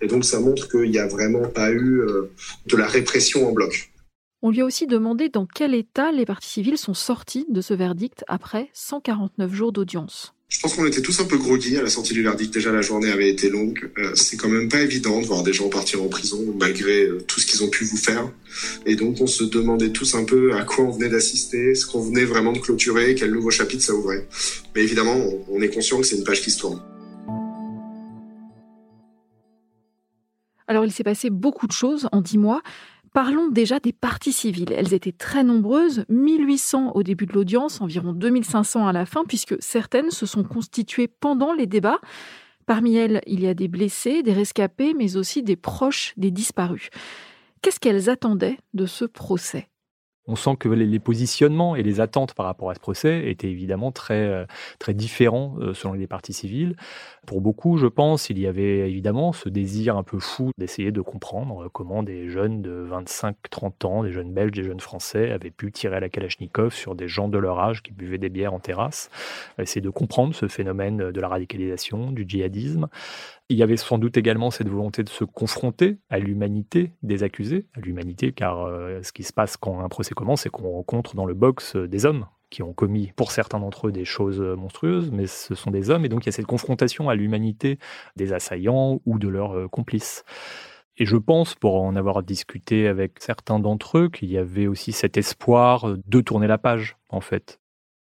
Et 0.00 0.06
donc 0.06 0.24
ça 0.24 0.40
montre 0.40 0.70
qu'il 0.70 0.90
n'y 0.90 0.98
a 0.98 1.06
vraiment 1.06 1.46
pas 1.46 1.72
eu 1.72 2.00
de 2.66 2.76
la 2.76 2.86
répression 2.86 3.46
en 3.46 3.52
bloc. 3.52 3.92
On 4.40 4.50
lui 4.50 4.62
a 4.62 4.64
aussi 4.64 4.86
demandé 4.86 5.28
dans 5.28 5.46
quel 5.46 5.74
état 5.74 6.10
les 6.10 6.24
parties 6.24 6.48
civiles 6.48 6.78
sont 6.78 6.94
sorties 6.94 7.46
de 7.50 7.60
ce 7.60 7.74
verdict 7.74 8.24
après 8.28 8.70
149 8.72 9.52
jours 9.52 9.72
d'audience. 9.72 10.34
Je 10.52 10.60
pense 10.60 10.74
qu'on 10.74 10.86
était 10.86 11.00
tous 11.00 11.18
un 11.18 11.24
peu 11.24 11.38
groggy 11.38 11.78
à 11.78 11.82
la 11.82 11.88
sortie 11.88 12.12
du 12.12 12.22
verdict. 12.22 12.52
Déjà, 12.52 12.70
la 12.70 12.82
journée 12.82 13.10
avait 13.10 13.30
été 13.30 13.48
longue. 13.48 13.90
Euh, 13.96 14.12
c'est 14.14 14.36
quand 14.36 14.50
même 14.50 14.68
pas 14.68 14.82
évident 14.82 15.18
de 15.18 15.26
voir 15.26 15.42
des 15.42 15.54
gens 15.54 15.70
partir 15.70 16.02
en 16.02 16.08
prison 16.08 16.54
malgré 16.60 17.04
euh, 17.04 17.24
tout 17.26 17.40
ce 17.40 17.46
qu'ils 17.46 17.64
ont 17.64 17.70
pu 17.70 17.84
vous 17.84 17.96
faire. 17.96 18.30
Et 18.84 18.94
donc, 18.94 19.16
on 19.20 19.26
se 19.26 19.44
demandait 19.44 19.90
tous 19.90 20.14
un 20.14 20.24
peu 20.24 20.52
à 20.54 20.62
quoi 20.64 20.84
on 20.84 20.90
venait 20.90 21.08
d'assister, 21.08 21.74
ce 21.74 21.86
qu'on 21.86 22.02
venait 22.02 22.26
vraiment 22.26 22.52
de 22.52 22.58
clôturer, 22.58 23.14
quel 23.14 23.32
nouveau 23.32 23.50
chapitre 23.50 23.82
ça 23.82 23.94
ouvrait. 23.94 24.28
Mais 24.76 24.82
évidemment, 24.82 25.16
on, 25.16 25.56
on 25.56 25.62
est 25.62 25.70
conscient 25.70 25.98
que 25.98 26.06
c'est 26.06 26.16
une 26.16 26.24
page 26.24 26.42
qui 26.42 26.50
se 26.50 26.58
tourne. 26.60 26.82
Alors, 30.68 30.84
il 30.84 30.92
s'est 30.92 31.02
passé 31.02 31.30
beaucoup 31.30 31.66
de 31.66 31.72
choses 31.72 32.08
en 32.12 32.20
dix 32.20 32.38
mois. 32.38 32.62
Parlons 33.12 33.48
déjà 33.48 33.78
des 33.78 33.92
parties 33.92 34.32
civiles. 34.32 34.72
Elles 34.72 34.94
étaient 34.94 35.12
très 35.12 35.44
nombreuses, 35.44 36.06
1800 36.08 36.92
au 36.94 37.02
début 37.02 37.26
de 37.26 37.34
l'audience, 37.34 37.82
environ 37.82 38.12
2500 38.14 38.86
à 38.86 38.92
la 38.92 39.04
fin, 39.04 39.24
puisque 39.24 39.54
certaines 39.60 40.10
se 40.10 40.24
sont 40.24 40.44
constituées 40.44 41.08
pendant 41.08 41.52
les 41.52 41.66
débats. 41.66 42.00
Parmi 42.64 42.96
elles, 42.96 43.20
il 43.26 43.40
y 43.40 43.48
a 43.48 43.54
des 43.54 43.68
blessés, 43.68 44.22
des 44.22 44.32
rescapés, 44.32 44.94
mais 44.94 45.16
aussi 45.16 45.42
des 45.42 45.56
proches 45.56 46.14
des 46.16 46.30
disparus. 46.30 46.88
Qu'est-ce 47.60 47.80
qu'elles 47.80 48.08
attendaient 48.08 48.58
de 48.72 48.86
ce 48.86 49.04
procès? 49.04 49.68
On 50.26 50.36
sent 50.36 50.56
que 50.58 50.68
les 50.68 50.98
positionnements 50.98 51.74
et 51.74 51.82
les 51.82 52.00
attentes 52.00 52.34
par 52.34 52.46
rapport 52.46 52.70
à 52.70 52.74
ce 52.74 52.80
procès 52.80 53.28
étaient 53.28 53.50
évidemment 53.50 53.90
très, 53.90 54.26
euh, 54.26 54.44
très 54.78 54.94
différents 54.94 55.56
euh, 55.60 55.74
selon 55.74 55.94
les 55.94 56.06
parties 56.06 56.32
civiles. 56.32 56.76
Pour 57.26 57.40
beaucoup, 57.40 57.76
je 57.76 57.86
pense, 57.86 58.30
il 58.30 58.38
y 58.38 58.46
avait 58.46 58.88
évidemment 58.88 59.32
ce 59.32 59.48
désir 59.48 59.96
un 59.96 60.02
peu 60.02 60.18
fou 60.18 60.50
d'essayer 60.58 60.92
de 60.92 61.00
comprendre 61.00 61.68
comment 61.72 62.02
des 62.02 62.28
jeunes 62.28 62.62
de 62.62 62.86
25-30 62.90 63.86
ans, 63.86 64.02
des 64.04 64.12
jeunes 64.12 64.32
belges, 64.32 64.52
des 64.52 64.64
jeunes 64.64 64.80
français, 64.80 65.30
avaient 65.30 65.50
pu 65.50 65.72
tirer 65.72 65.96
à 65.96 66.00
la 66.00 66.08
Kalachnikov 66.08 66.72
sur 66.72 66.94
des 66.94 67.08
gens 67.08 67.28
de 67.28 67.38
leur 67.38 67.58
âge 67.58 67.82
qui 67.82 67.92
buvaient 67.92 68.18
des 68.18 68.28
bières 68.28 68.54
en 68.54 68.60
terrasse. 68.60 69.10
Essayer 69.58 69.80
de 69.80 69.90
comprendre 69.90 70.34
ce 70.34 70.48
phénomène 70.48 71.10
de 71.10 71.20
la 71.20 71.28
radicalisation, 71.28 72.12
du 72.12 72.24
djihadisme. 72.26 72.88
Il 73.52 73.58
y 73.58 73.62
avait 73.62 73.76
sans 73.76 73.98
doute 73.98 74.16
également 74.16 74.50
cette 74.50 74.70
volonté 74.70 75.04
de 75.04 75.10
se 75.10 75.24
confronter 75.24 75.98
à 76.08 76.18
l'humanité 76.18 76.92
des 77.02 77.22
accusés, 77.22 77.66
à 77.74 77.80
l'humanité, 77.80 78.32
car 78.32 78.64
euh, 78.64 79.02
ce 79.02 79.12
qui 79.12 79.24
se 79.24 79.32
passe 79.34 79.58
quand 79.58 79.80
un 79.80 79.90
procès 79.90 80.14
commence, 80.14 80.42
c'est 80.42 80.48
qu'on 80.48 80.70
rencontre 80.70 81.14
dans 81.16 81.26
le 81.26 81.34
box 81.34 81.76
euh, 81.76 81.86
des 81.86 82.06
hommes 82.06 82.24
qui 82.48 82.62
ont 82.62 82.72
commis, 82.72 83.12
pour 83.14 83.30
certains 83.30 83.60
d'entre 83.60 83.88
eux, 83.88 83.92
des 83.92 84.06
choses 84.06 84.40
euh, 84.40 84.56
monstrueuses, 84.56 85.10
mais 85.10 85.26
ce 85.26 85.54
sont 85.54 85.70
des 85.70 85.90
hommes, 85.90 86.06
et 86.06 86.08
donc 86.08 86.24
il 86.24 86.26
y 86.26 86.30
a 86.30 86.32
cette 86.32 86.46
confrontation 86.46 87.10
à 87.10 87.14
l'humanité 87.14 87.78
des 88.16 88.32
assaillants 88.32 89.02
ou 89.04 89.18
de 89.18 89.28
leurs 89.28 89.68
complices. 89.68 90.24
Et 90.96 91.04
je 91.04 91.18
pense, 91.18 91.54
pour 91.54 91.82
en 91.82 91.94
avoir 91.94 92.22
discuté 92.22 92.88
avec 92.88 93.18
certains 93.20 93.58
d'entre 93.58 93.98
eux, 93.98 94.08
qu'il 94.08 94.30
y 94.30 94.38
avait 94.38 94.66
aussi 94.66 94.92
cet 94.92 95.18
espoir 95.18 95.98
de 96.06 96.20
tourner 96.22 96.46
la 96.46 96.56
page, 96.56 96.96
en 97.10 97.20
fait, 97.20 97.60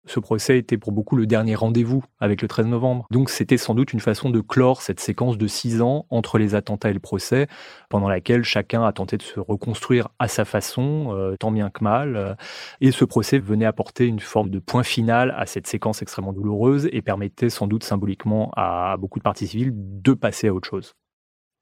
Ce 0.06 0.20
procès 0.20 0.58
était 0.58 0.78
pour 0.78 0.92
beaucoup 0.92 1.16
le 1.16 1.26
dernier 1.26 1.54
rendez-vous 1.54 2.04
avec 2.20 2.42
le 2.42 2.48
13 2.48 2.66
novembre. 2.66 3.06
Donc 3.10 3.28
c'était 3.28 3.56
sans 3.56 3.74
doute 3.74 3.92
une 3.92 4.00
façon 4.00 4.30
de 4.30 4.40
clore 4.40 4.82
cette 4.82 5.00
séquence 5.00 5.36
de 5.36 5.46
six 5.46 5.82
ans 5.82 6.06
entre 6.10 6.38
les 6.38 6.54
attentats 6.54 6.90
et 6.90 6.94
le 6.94 7.00
procès, 7.00 7.48
pendant 7.90 8.08
laquelle 8.08 8.44
chacun 8.44 8.84
a 8.84 8.92
tenté 8.92 9.16
de 9.16 9.22
se 9.22 9.40
reconstruire 9.40 10.08
à 10.18 10.28
sa 10.28 10.44
façon, 10.44 11.08
euh, 11.10 11.34
tant 11.38 11.50
bien 11.50 11.70
que 11.70 11.82
mal. 11.82 12.36
Et 12.80 12.92
ce 12.92 13.04
procès 13.04 13.38
venait 13.38 13.64
apporter 13.64 14.06
une 14.06 14.20
forme 14.20 14.50
de 14.50 14.58
point 14.58 14.84
final 14.84 15.34
à 15.36 15.46
cette 15.46 15.66
séquence 15.66 16.02
extrêmement 16.02 16.32
douloureuse 16.32 16.88
et 16.92 17.02
permettait 17.02 17.50
sans 17.50 17.66
doute 17.66 17.84
symboliquement 17.84 18.52
à 18.56 18.96
beaucoup 18.98 19.18
de 19.18 19.24
parties 19.24 19.48
civiles 19.48 19.72
de 19.74 20.14
passer 20.14 20.48
à 20.48 20.54
autre 20.54 20.68
chose. 20.68 20.94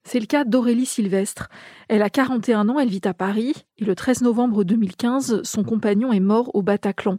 C'est 0.06 0.20
le 0.20 0.26
cas 0.26 0.44
d'Aurélie 0.44 0.84
Sylvestre. 0.84 1.48
Elle 1.88 2.02
a 2.02 2.10
41 2.10 2.68
ans, 2.68 2.78
elle 2.78 2.90
vit 2.90 3.00
à 3.04 3.14
Paris, 3.14 3.54
et 3.78 3.86
le 3.86 3.94
13 3.94 4.20
novembre 4.20 4.62
2015, 4.62 5.42
son 5.44 5.64
compagnon 5.64 6.12
est 6.12 6.20
mort 6.20 6.54
au 6.54 6.60
Bataclan. 6.60 7.16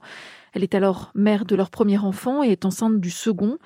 Elle 0.55 0.63
est 0.63 0.73
alors 0.73 1.11
mère 1.15 1.43
de 1.43 1.53
leur 1.53 1.69
premier 1.69 1.97
enfant 1.97 2.41
et 2.41 2.47
est 2.47 2.63
enceinte 2.63 3.01
du 3.01 3.11
second. 3.11 3.57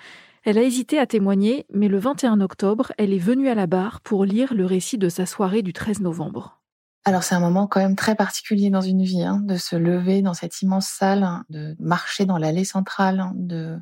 Elle 0.44 0.58
a 0.58 0.64
hésité 0.64 0.98
à 0.98 1.06
témoigner, 1.06 1.68
mais 1.72 1.88
le 1.88 2.00
21 2.00 2.42
octobre, 2.42 2.92
elle 2.98 3.14
est 3.14 3.20
venue 3.20 3.48
à 3.48 3.54
la 3.54 3.68
barre 3.68 4.02
pour 4.02 4.26
lire 4.26 4.56
le 4.56 4.66
récit 4.66 4.98
de 4.98 5.08
sa 5.08 5.28
soirée 5.28 5.62
du 5.62 5.72
13 5.72 6.02
novembre. 6.02 6.60
Alors 7.06 7.22
c'est 7.22 7.36
un 7.36 7.40
moment 7.40 7.68
quand 7.68 7.80
même 7.80 7.96
très 7.96 8.16
particulier 8.16 8.72
dans 8.72 8.82
une 8.82 9.04
vie, 9.04 9.24
hein, 9.24 9.40
de 9.40 9.56
se 9.56 9.76
lever 9.76 10.24
dans 10.24 10.34
cette 10.34 10.64
immense 10.64 10.88
salle, 10.88 11.28
de 11.52 11.76
marcher 11.80 12.26
dans 12.26 12.40
l'allée 12.40 12.66
centrale, 12.66 13.24
de 13.36 13.78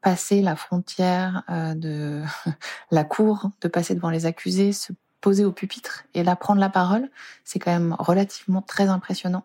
passer 0.00 0.40
la 0.40 0.54
frontière 0.54 1.42
euh, 1.50 1.74
de 1.74 2.22
la 2.92 3.02
cour, 3.02 3.50
de 3.60 3.66
passer 3.66 3.96
devant 3.96 4.10
les 4.10 4.24
accusés, 4.24 4.72
se 4.72 4.92
poser 5.20 5.44
au 5.44 5.50
pupitre 5.50 6.04
et 6.14 6.22
là 6.22 6.36
prendre 6.36 6.60
la 6.60 6.70
parole, 6.70 7.10
c'est 7.42 7.58
quand 7.58 7.72
même 7.72 7.96
relativement 7.98 8.62
très 8.62 8.86
impressionnant. 8.86 9.44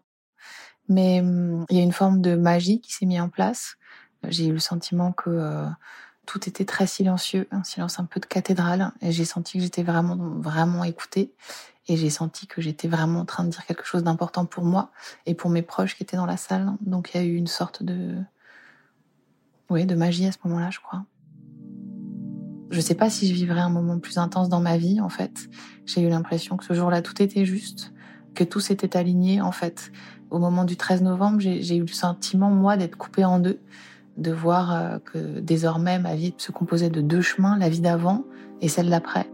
Mais 0.92 1.22
hum, 1.22 1.66
il 1.70 1.78
y 1.78 1.80
a 1.80 1.84
une 1.84 1.94
forme 1.94 2.22
de 2.22 2.36
magie 2.36 2.82
qui 2.82 2.94
s'est 2.94 3.06
mise 3.06 3.22
en 3.22 3.30
place. 3.30 3.78
J'ai 4.28 4.48
eu 4.48 4.52
le 4.52 4.60
sentiment 4.60 5.14
que 5.14 5.30
euh, 5.30 5.66
tout 6.26 6.48
était 6.50 6.66
très 6.66 6.86
silencieux, 6.86 7.48
un 7.52 7.64
silence 7.64 7.98
un 8.00 8.06
peu 8.06 8.20
de 8.20 8.26
cathédrale, 8.26 8.92
et 9.02 9.12
j'ai 9.12 9.26
senti 9.26 9.58
que 9.58 9.64
j'étais 9.64 9.84
vraiment, 9.84 10.18
vraiment 10.18 10.84
écoutée, 10.84 11.34
et 11.88 11.96
j'ai 11.96 12.10
senti 12.10 12.46
que 12.46 12.62
j'étais 12.62 12.90
vraiment 12.90 13.22
en 13.22 13.26
train 13.26 13.46
de 13.46 13.50
dire 13.50 13.66
quelque 13.66 13.86
chose 13.86 14.04
d'important 14.04 14.46
pour 14.46 14.66
moi 14.66 14.92
et 15.26 15.34
pour 15.34 15.50
mes 15.50 15.62
proches 15.62 15.96
qui 15.96 16.04
étaient 16.04 16.18
dans 16.18 16.26
la 16.26 16.38
salle. 16.38 16.74
Donc 16.82 17.12
il 17.14 17.22
y 17.22 17.24
a 17.24 17.26
eu 17.26 17.36
une 17.36 17.48
sorte 17.48 17.84
de, 17.84 18.18
oui, 19.70 19.86
de 19.86 19.96
magie 19.96 20.28
à 20.28 20.34
ce 20.34 20.38
moment-là, 20.44 20.70
je 20.72 20.80
crois. 20.82 21.06
Je 22.70 22.78
ne 22.78 22.82
sais 22.82 22.96
pas 22.96 23.10
si 23.10 23.28
je 23.28 23.34
vivrais 23.34 23.62
un 23.62 23.70
moment 23.70 23.98
plus 23.98 24.18
intense 24.18 24.50
dans 24.50 24.62
ma 24.62 24.78
vie, 24.78 25.02
en 25.02 25.10
fait. 25.10 25.50
J'ai 25.86 26.02
eu 26.02 26.10
l'impression 26.10 26.58
que 26.58 26.66
ce 26.66 26.74
jour-là, 26.74 27.02
tout 27.02 27.22
était 27.22 27.46
juste, 27.46 27.94
que 28.36 28.44
tout 28.44 28.60
s'était 28.60 28.96
aligné, 28.96 29.42
en 29.42 29.52
fait. 29.52 29.92
Au 30.32 30.40
moment 30.40 30.64
du 30.64 30.78
13 30.78 31.02
novembre, 31.02 31.40
j'ai 31.42 31.76
eu 31.76 31.82
le 31.82 31.88
sentiment, 31.88 32.50
moi, 32.50 32.78
d'être 32.78 32.96
coupée 32.96 33.26
en 33.26 33.40
deux, 33.40 33.60
de 34.18 34.32
voir 34.32 34.74
euh, 34.74 34.98
que 35.00 35.40
désormais, 35.40 36.00
ma 36.00 36.16
vie 36.16 36.34
se 36.38 36.52
composait 36.54 36.90
de 36.90 37.02
deux 37.02 37.22
chemins, 37.22 37.58
la 37.58 37.68
vie 37.68 37.82
d'avant 37.82 38.24
et 38.62 38.70
celle 38.70 38.90
d'après. 38.90 39.30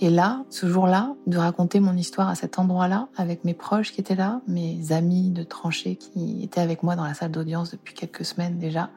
Et 0.00 0.10
là, 0.10 0.44
ce 0.50 0.68
jour-là, 0.68 1.14
de 1.26 1.38
raconter 1.38 1.80
mon 1.80 1.96
histoire 1.96 2.28
à 2.28 2.34
cet 2.34 2.58
endroit-là, 2.58 3.08
avec 3.16 3.44
mes 3.44 3.54
proches 3.54 3.92
qui 3.92 4.00
étaient 4.02 4.14
là, 4.14 4.42
mes 4.46 4.92
amis 4.92 5.30
de 5.30 5.42
tranchée 5.42 5.96
qui 5.96 6.42
étaient 6.44 6.60
avec 6.60 6.82
moi 6.82 6.96
dans 6.96 7.04
la 7.04 7.14
salle 7.14 7.30
d'audience 7.30 7.70
depuis 7.70 7.94
quelques 7.94 8.26
semaines 8.26 8.58
déjà, 8.58 8.90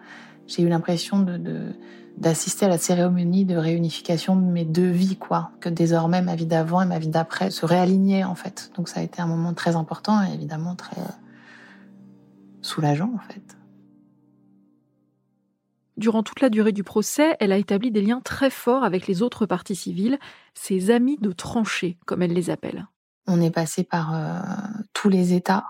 j'ai 0.49 0.63
eu 0.63 0.67
l'impression 0.67 1.19
de, 1.19 1.73
d'assister 2.17 2.65
à 2.65 2.69
la 2.69 2.77
cérémonie 2.77 3.45
de 3.45 3.55
réunification 3.55 4.35
de 4.35 4.41
mes 4.41 4.65
deux 4.65 4.89
vies, 4.89 5.15
quoi. 5.15 5.51
Que 5.59 5.69
désormais 5.69 6.21
ma 6.21 6.35
vie 6.35 6.47
d'avant 6.47 6.81
et 6.81 6.85
ma 6.85 6.99
vie 6.99 7.07
d'après 7.07 7.51
se 7.51 7.65
réalignaient, 7.65 8.23
en 8.23 8.35
fait. 8.35 8.71
Donc 8.75 8.89
ça 8.89 8.99
a 8.99 9.03
été 9.03 9.21
un 9.21 9.27
moment 9.27 9.53
très 9.53 9.75
important 9.75 10.23
et 10.25 10.33
évidemment 10.33 10.75
très 10.75 11.01
soulageant, 12.61 13.11
en 13.15 13.31
fait. 13.31 13.55
Durant 15.97 16.23
toute 16.23 16.41
la 16.41 16.49
durée 16.49 16.71
du 16.71 16.83
procès, 16.83 17.35
elle 17.39 17.51
a 17.51 17.57
établi 17.57 17.91
des 17.91 18.01
liens 18.01 18.21
très 18.21 18.49
forts 18.49 18.83
avec 18.83 19.05
les 19.05 19.21
autres 19.21 19.45
parties 19.45 19.75
civiles, 19.75 20.17
ses 20.53 20.91
amis 20.91 21.17
de 21.19 21.31
tranchée, 21.31 21.97
comme 22.05 22.21
elle 22.21 22.33
les 22.33 22.49
appelle. 22.49 22.87
On 23.27 23.41
est 23.41 23.51
passé 23.51 23.83
par 23.83 24.15
euh, 24.15 24.39
tous 24.93 25.09
les 25.09 25.33
États 25.33 25.65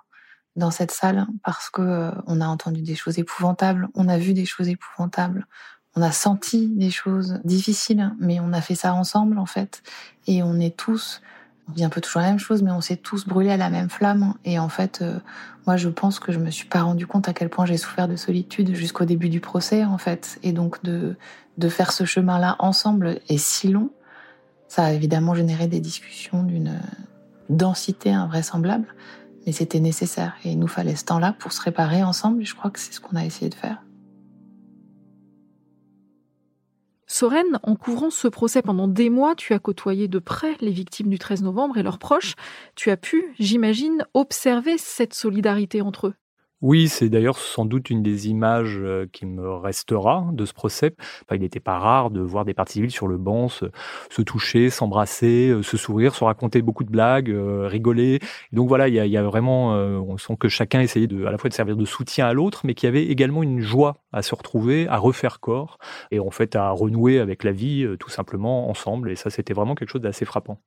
dans 0.55 0.71
cette 0.71 0.91
salle 0.91 1.27
parce 1.43 1.69
que 1.69 1.81
euh, 1.81 2.11
on 2.27 2.41
a 2.41 2.47
entendu 2.47 2.81
des 2.81 2.95
choses 2.95 3.19
épouvantables, 3.19 3.87
on 3.95 4.07
a 4.07 4.17
vu 4.17 4.33
des 4.33 4.45
choses 4.45 4.67
épouvantables, 4.67 5.47
on 5.95 6.01
a 6.01 6.11
senti 6.11 6.67
des 6.67 6.91
choses 6.91 7.39
difficiles, 7.43 8.13
mais 8.19 8.39
on 8.39 8.53
a 8.53 8.61
fait 8.61 8.75
ça 8.75 8.93
ensemble 8.93 9.39
en 9.39 9.45
fait, 9.45 9.81
et 10.27 10.43
on 10.43 10.59
est 10.59 10.75
tous, 10.75 11.21
on 11.67 11.73
vit 11.73 11.83
un 11.83 11.89
peu 11.89 12.01
toujours 12.01 12.21
la 12.21 12.29
même 12.29 12.39
chose, 12.39 12.61
mais 12.61 12.71
on 12.71 12.81
s'est 12.81 12.97
tous 12.97 13.27
brûlés 13.27 13.51
à 13.51 13.57
la 13.57 13.69
même 13.69 13.89
flamme. 13.89 14.33
Et 14.43 14.59
en 14.59 14.69
fait, 14.69 15.01
euh, 15.01 15.19
moi 15.65 15.77
je 15.77 15.89
pense 15.89 16.19
que 16.19 16.31
je 16.31 16.39
me 16.39 16.51
suis 16.51 16.67
pas 16.67 16.81
rendu 16.81 17.07
compte 17.07 17.27
à 17.27 17.33
quel 17.33 17.49
point 17.49 17.65
j'ai 17.65 17.77
souffert 17.77 18.07
de 18.07 18.15
solitude 18.15 18.73
jusqu'au 18.75 19.05
début 19.05 19.29
du 19.29 19.39
procès 19.39 19.85
en 19.85 19.97
fait, 19.97 20.39
et 20.43 20.51
donc 20.51 20.83
de 20.83 21.15
de 21.57 21.67
faire 21.67 21.91
ce 21.91 22.05
chemin-là 22.05 22.55
ensemble 22.59 23.19
et 23.27 23.37
si 23.37 23.67
long, 23.67 23.89
ça 24.69 24.85
a 24.85 24.91
évidemment 24.93 25.35
généré 25.35 25.67
des 25.67 25.81
discussions 25.81 26.41
d'une 26.41 26.79
densité 27.49 28.13
invraisemblable 28.13 28.87
mais 29.45 29.51
c'était 29.51 29.79
nécessaire 29.79 30.35
et 30.43 30.51
il 30.51 30.59
nous 30.59 30.67
fallait 30.67 30.95
ce 30.95 31.05
temps-là 31.05 31.33
pour 31.39 31.51
se 31.51 31.61
réparer 31.61 32.03
ensemble 32.03 32.41
et 32.41 32.45
je 32.45 32.55
crois 32.55 32.71
que 32.71 32.79
c'est 32.79 32.93
ce 32.93 32.99
qu'on 32.99 33.15
a 33.15 33.25
essayé 33.25 33.49
de 33.49 33.55
faire. 33.55 33.83
Soren, 37.11 37.59
en 37.63 37.75
couvrant 37.75 38.11
ce 38.11 38.27
procès 38.27 38.61
pendant 38.61 38.87
des 38.87 39.09
mois, 39.09 39.33
tu 39.35 39.53
as 39.53 39.59
côtoyé 39.59 40.07
de 40.07 40.19
près 40.19 40.55
les 40.61 40.71
victimes 40.71 41.09
du 41.09 41.17
13 41.17 41.41
novembre 41.41 41.77
et 41.77 41.83
leurs 41.83 41.97
proches. 41.97 42.35
Tu 42.75 42.91
as 42.91 42.97
pu, 42.97 43.33
j'imagine, 43.39 44.05
observer 44.13 44.77
cette 44.77 45.15
solidarité 45.15 45.81
entre 45.81 46.07
eux. 46.07 46.13
Oui, 46.61 46.89
c'est 46.89 47.07
d'ailleurs 47.07 47.39
sans 47.39 47.63
doute 47.63 47.89
une 47.89 48.03
des 48.03 48.27
images 48.27 48.79
euh, 48.81 49.07
qui 49.13 49.25
me 49.25 49.49
restera 49.49 50.27
de 50.33 50.43
ce 50.43 50.53
procès. 50.53 50.93
il 51.31 51.39
n'était 51.39 51.61
pas 51.61 51.79
rare 51.79 52.11
de 52.11 52.19
voir 52.19 52.43
des 52.43 52.53
parties 52.53 52.73
civiles 52.73 52.91
sur 52.91 53.07
le 53.07 53.17
banc 53.17 53.47
se, 53.47 53.65
toucher, 54.23 54.69
s'embrasser, 54.69 55.51
euh, 55.51 55.63
se 55.63 55.77
sourire, 55.77 56.15
se 56.15 56.23
raconter 56.25 56.61
beaucoup 56.61 56.83
de 56.83 56.89
blagues, 56.91 57.29
euh, 57.29 57.67
rigoler. 57.67 58.19
donc 58.51 58.67
voilà, 58.67 58.89
il 58.89 58.93
y 58.93 59.17
a, 59.17 59.23
vraiment, 59.23 59.69
on 59.71 60.17
sent 60.17 60.35
que 60.37 60.49
chacun 60.49 60.81
essayait 60.81 61.07
de, 61.07 61.25
à 61.25 61.31
la 61.31 61.37
fois 61.37 61.49
de 61.49 61.53
servir 61.53 61.77
de 61.77 61.85
soutien 61.85 62.27
à 62.27 62.33
l'autre, 62.33 62.61
mais 62.65 62.73
qu'il 62.73 62.87
y 62.87 62.89
avait 62.89 63.05
également 63.05 63.41
une 63.41 63.61
joie 63.61 64.03
à 64.11 64.21
se 64.21 64.35
retrouver, 64.35 64.87
à 64.89 64.97
refaire 64.97 65.39
corps 65.39 65.77
et 66.11 66.19
en 66.19 66.31
fait 66.31 66.55
à 66.57 66.71
renouer 66.71 67.19
avec 67.19 67.45
la 67.45 67.53
vie 67.53 67.87
tout 67.99 68.09
simplement 68.09 68.69
ensemble. 68.69 69.11
Et 69.11 69.15
ça, 69.15 69.29
c'était 69.29 69.53
vraiment 69.53 69.75
quelque 69.75 69.89
chose 69.91 70.01
d'assez 70.01 70.25
frappant. 70.25 70.59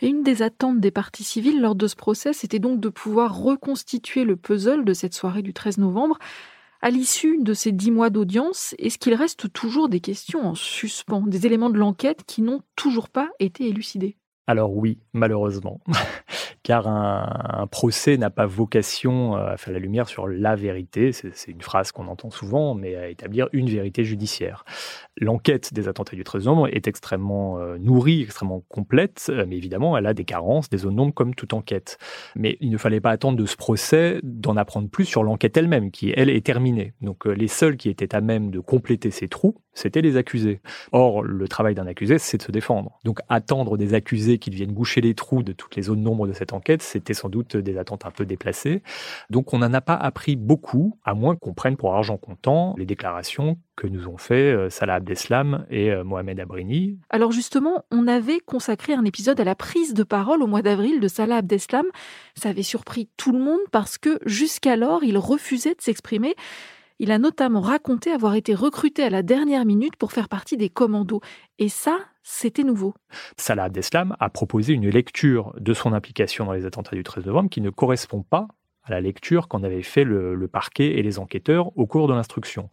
Et 0.00 0.08
une 0.08 0.22
des 0.22 0.42
attentes 0.42 0.80
des 0.80 0.90
parties 0.90 1.24
civiles 1.24 1.60
lors 1.60 1.74
de 1.74 1.86
ce 1.86 1.96
procès, 1.96 2.32
c'était 2.32 2.60
donc 2.60 2.80
de 2.80 2.88
pouvoir 2.88 3.36
reconstituer 3.36 4.24
le 4.24 4.36
puzzle 4.36 4.84
de 4.84 4.92
cette 4.92 5.14
soirée 5.14 5.42
du 5.42 5.52
13 5.52 5.78
novembre. 5.78 6.18
À 6.80 6.90
l'issue 6.90 7.38
de 7.42 7.54
ces 7.54 7.72
dix 7.72 7.90
mois 7.90 8.08
d'audience, 8.08 8.74
est-ce 8.78 8.98
qu'il 8.98 9.14
reste 9.14 9.52
toujours 9.52 9.88
des 9.88 10.00
questions 10.00 10.46
en 10.46 10.54
suspens, 10.54 11.22
des 11.22 11.46
éléments 11.46 11.70
de 11.70 11.78
l'enquête 11.78 12.22
qui 12.24 12.42
n'ont 12.42 12.62
toujours 12.76 13.08
pas 13.08 13.28
été 13.40 13.66
élucidés? 13.66 14.16
Alors 14.48 14.74
oui, 14.74 14.98
malheureusement, 15.12 15.78
car 16.62 16.88
un, 16.88 17.66
procès 17.66 18.16
n'a 18.16 18.30
pas 18.30 18.46
vocation 18.46 19.36
à 19.36 19.58
faire 19.58 19.74
la 19.74 19.78
lumière 19.78 20.08
sur 20.08 20.26
la 20.26 20.56
vérité, 20.56 21.12
c'est 21.12 21.50
une 21.50 21.60
phrase 21.60 21.92
qu'on 21.92 22.08
entend 22.08 22.30
souvent, 22.30 22.74
mais 22.74 22.96
à 22.96 23.08
établir 23.08 23.48
une 23.52 23.68
vérité 23.68 24.04
judiciaire. 24.04 24.64
L'enquête 25.20 25.74
des 25.74 25.86
attentats 25.86 26.16
du 26.16 26.24
13 26.24 26.46
novembre 26.46 26.68
est 26.68 26.88
extrêmement 26.88 27.58
euh, 27.58 27.76
nourrie, 27.76 28.22
extrêmement 28.22 28.62
complète, 28.68 29.26
euh, 29.28 29.44
mais 29.46 29.56
évidemment, 29.56 29.98
elle 29.98 30.06
a 30.06 30.14
des 30.14 30.24
carences, 30.24 30.70
des 30.70 30.78
zones 30.78 30.96
d'ombre 30.96 31.12
comme 31.12 31.34
toute 31.34 31.52
enquête. 31.52 31.98
Mais 32.34 32.56
il 32.60 32.70
ne 32.70 32.78
fallait 32.78 33.00
pas 33.00 33.10
attendre 33.10 33.36
de 33.36 33.44
ce 33.44 33.56
procès 33.56 34.20
d'en 34.22 34.56
apprendre 34.56 34.88
plus 34.88 35.04
sur 35.04 35.24
l'enquête 35.24 35.56
elle-même, 35.58 35.90
qui, 35.90 36.12
elle, 36.16 36.30
est 36.30 36.44
terminée. 36.44 36.94
Donc 37.02 37.26
euh, 37.26 37.32
les 37.32 37.48
seuls 37.48 37.76
qui 37.76 37.90
étaient 37.90 38.14
à 38.14 38.22
même 38.22 38.50
de 38.50 38.60
compléter 38.60 39.10
ces 39.10 39.28
trous, 39.28 39.56
c'était 39.74 40.00
les 40.00 40.16
accusés. 40.16 40.60
Or, 40.92 41.22
le 41.22 41.46
travail 41.48 41.74
d'un 41.74 41.86
accusé, 41.86 42.18
c'est 42.18 42.38
de 42.38 42.42
se 42.42 42.52
défendre. 42.52 42.98
Donc 43.04 43.20
attendre 43.28 43.76
des 43.76 43.94
accusés 43.94 44.37
qui 44.38 44.50
viennent 44.50 44.72
boucher 44.72 45.00
les 45.00 45.14
trous 45.14 45.42
de 45.42 45.52
toutes 45.52 45.76
les 45.76 45.82
zones 45.82 46.02
d'ombre 46.02 46.26
de 46.26 46.32
cette 46.32 46.52
enquête, 46.52 46.82
c'était 46.82 47.14
sans 47.14 47.28
doute 47.28 47.56
des 47.56 47.78
attentes 47.78 48.06
un 48.06 48.10
peu 48.10 48.24
déplacées. 48.24 48.82
Donc 49.30 49.52
on 49.52 49.58
n'en 49.58 49.72
a 49.72 49.80
pas 49.80 49.94
appris 49.94 50.36
beaucoup, 50.36 50.98
à 51.04 51.14
moins 51.14 51.36
qu'on 51.36 51.54
prenne 51.54 51.76
pour 51.76 51.94
argent 51.94 52.16
comptant 52.16 52.74
les 52.78 52.86
déclarations 52.86 53.58
que 53.76 53.86
nous 53.86 54.08
ont 54.08 54.16
fait 54.16 54.52
euh, 54.52 54.70
Salah 54.70 54.94
Abdeslam 54.94 55.64
et 55.70 55.92
euh, 55.92 56.02
Mohamed 56.02 56.40
Abrini. 56.40 56.98
Alors 57.10 57.30
justement, 57.30 57.84
on 57.92 58.08
avait 58.08 58.40
consacré 58.40 58.92
un 58.92 59.04
épisode 59.04 59.40
à 59.40 59.44
la 59.44 59.54
prise 59.54 59.94
de 59.94 60.02
parole 60.02 60.42
au 60.42 60.46
mois 60.46 60.62
d'avril 60.62 60.98
de 61.00 61.08
Salah 61.08 61.36
Abdeslam. 61.36 61.86
Ça 62.34 62.48
avait 62.48 62.62
surpris 62.62 63.08
tout 63.16 63.32
le 63.32 63.38
monde 63.38 63.60
parce 63.70 63.96
que 63.96 64.18
jusqu'alors, 64.26 65.04
il 65.04 65.16
refusait 65.16 65.74
de 65.74 65.80
s'exprimer. 65.80 66.34
Il 66.98 67.12
a 67.12 67.18
notamment 67.18 67.60
raconté 67.60 68.10
avoir 68.10 68.34
été 68.34 68.54
recruté 68.54 69.04
à 69.04 69.10
la 69.10 69.22
dernière 69.22 69.64
minute 69.64 69.94
pour 69.96 70.10
faire 70.10 70.28
partie 70.28 70.56
des 70.56 70.68
commandos. 70.68 71.20
Et 71.60 71.68
ça, 71.68 71.98
c'était 72.30 72.62
nouveau. 72.62 72.94
Salah 73.38 73.64
Abdeslam 73.64 74.14
a 74.20 74.28
proposé 74.28 74.74
une 74.74 74.90
lecture 74.90 75.54
de 75.58 75.72
son 75.72 75.94
implication 75.94 76.44
dans 76.44 76.52
les 76.52 76.66
attentats 76.66 76.94
du 76.94 77.02
13 77.02 77.24
novembre 77.24 77.48
qui 77.48 77.62
ne 77.62 77.70
correspond 77.70 78.22
pas 78.22 78.48
à 78.84 78.90
la 78.90 79.00
lecture 79.00 79.48
qu'en 79.48 79.62
avait 79.62 79.82
fait 79.82 80.04
le, 80.04 80.46
parquet 80.46 80.98
et 80.98 81.02
les 81.02 81.18
enquêteurs 81.18 81.76
au 81.78 81.86
cours 81.86 82.06
de 82.06 82.12
l'instruction. 82.12 82.68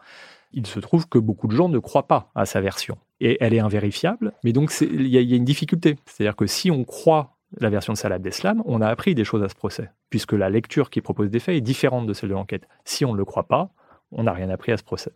Il 0.52 0.68
se 0.68 0.80
trouve 0.82 1.08
que 1.08 1.18
beaucoup 1.18 1.48
de 1.48 1.56
gens 1.56 1.70
ne 1.70 1.80
croient 1.80 2.08
pas 2.08 2.32
à 2.36 2.46
sa 2.46 2.60
version. 2.60 2.98
Et 3.22 3.38
elle 3.40 3.54
est 3.54 3.60
invérifiable, 3.60 4.34
mais 4.44 4.52
donc 4.52 4.74
il 4.82 5.08
y, 5.08 5.18
a 5.18 5.36
une 5.36 5.46
difficulté. 5.46 5.96
C'est-à-dire 6.06 6.36
que 6.36 6.48
si 6.48 6.70
on 6.70 6.84
croit 6.84 7.38
la 7.58 7.70
version 7.70 7.94
de 7.94 7.98
Salah 7.98 8.16
Abdeslam, 8.16 8.62
on 8.66 8.82
a 8.82 8.88
appris 8.88 9.16
des 9.16 9.24
choses 9.24 9.42
à 9.42 9.48
ce 9.48 9.56
procès, 9.56 9.90
puisque 10.10 10.34
la 10.34 10.50
lecture 10.50 10.90
qui 10.90 11.00
propose 11.00 11.30
des 11.30 11.40
faits 11.40 11.56
est 11.56 11.62
différente 11.62 12.08
de 12.08 12.14
celle 12.14 12.30
de 12.30 12.36
l'enquête. 12.36 12.68
Si 12.84 13.06
on 13.06 13.14
ne 13.14 13.18
le 13.18 13.26
croit 13.26 13.48
pas, 13.48 13.70
on 14.12 14.24
n'a 14.24 14.34
rien 14.34 14.50
appris 14.50 14.74
à 14.74 14.78
ce 14.78 14.84
procès. 14.84 15.12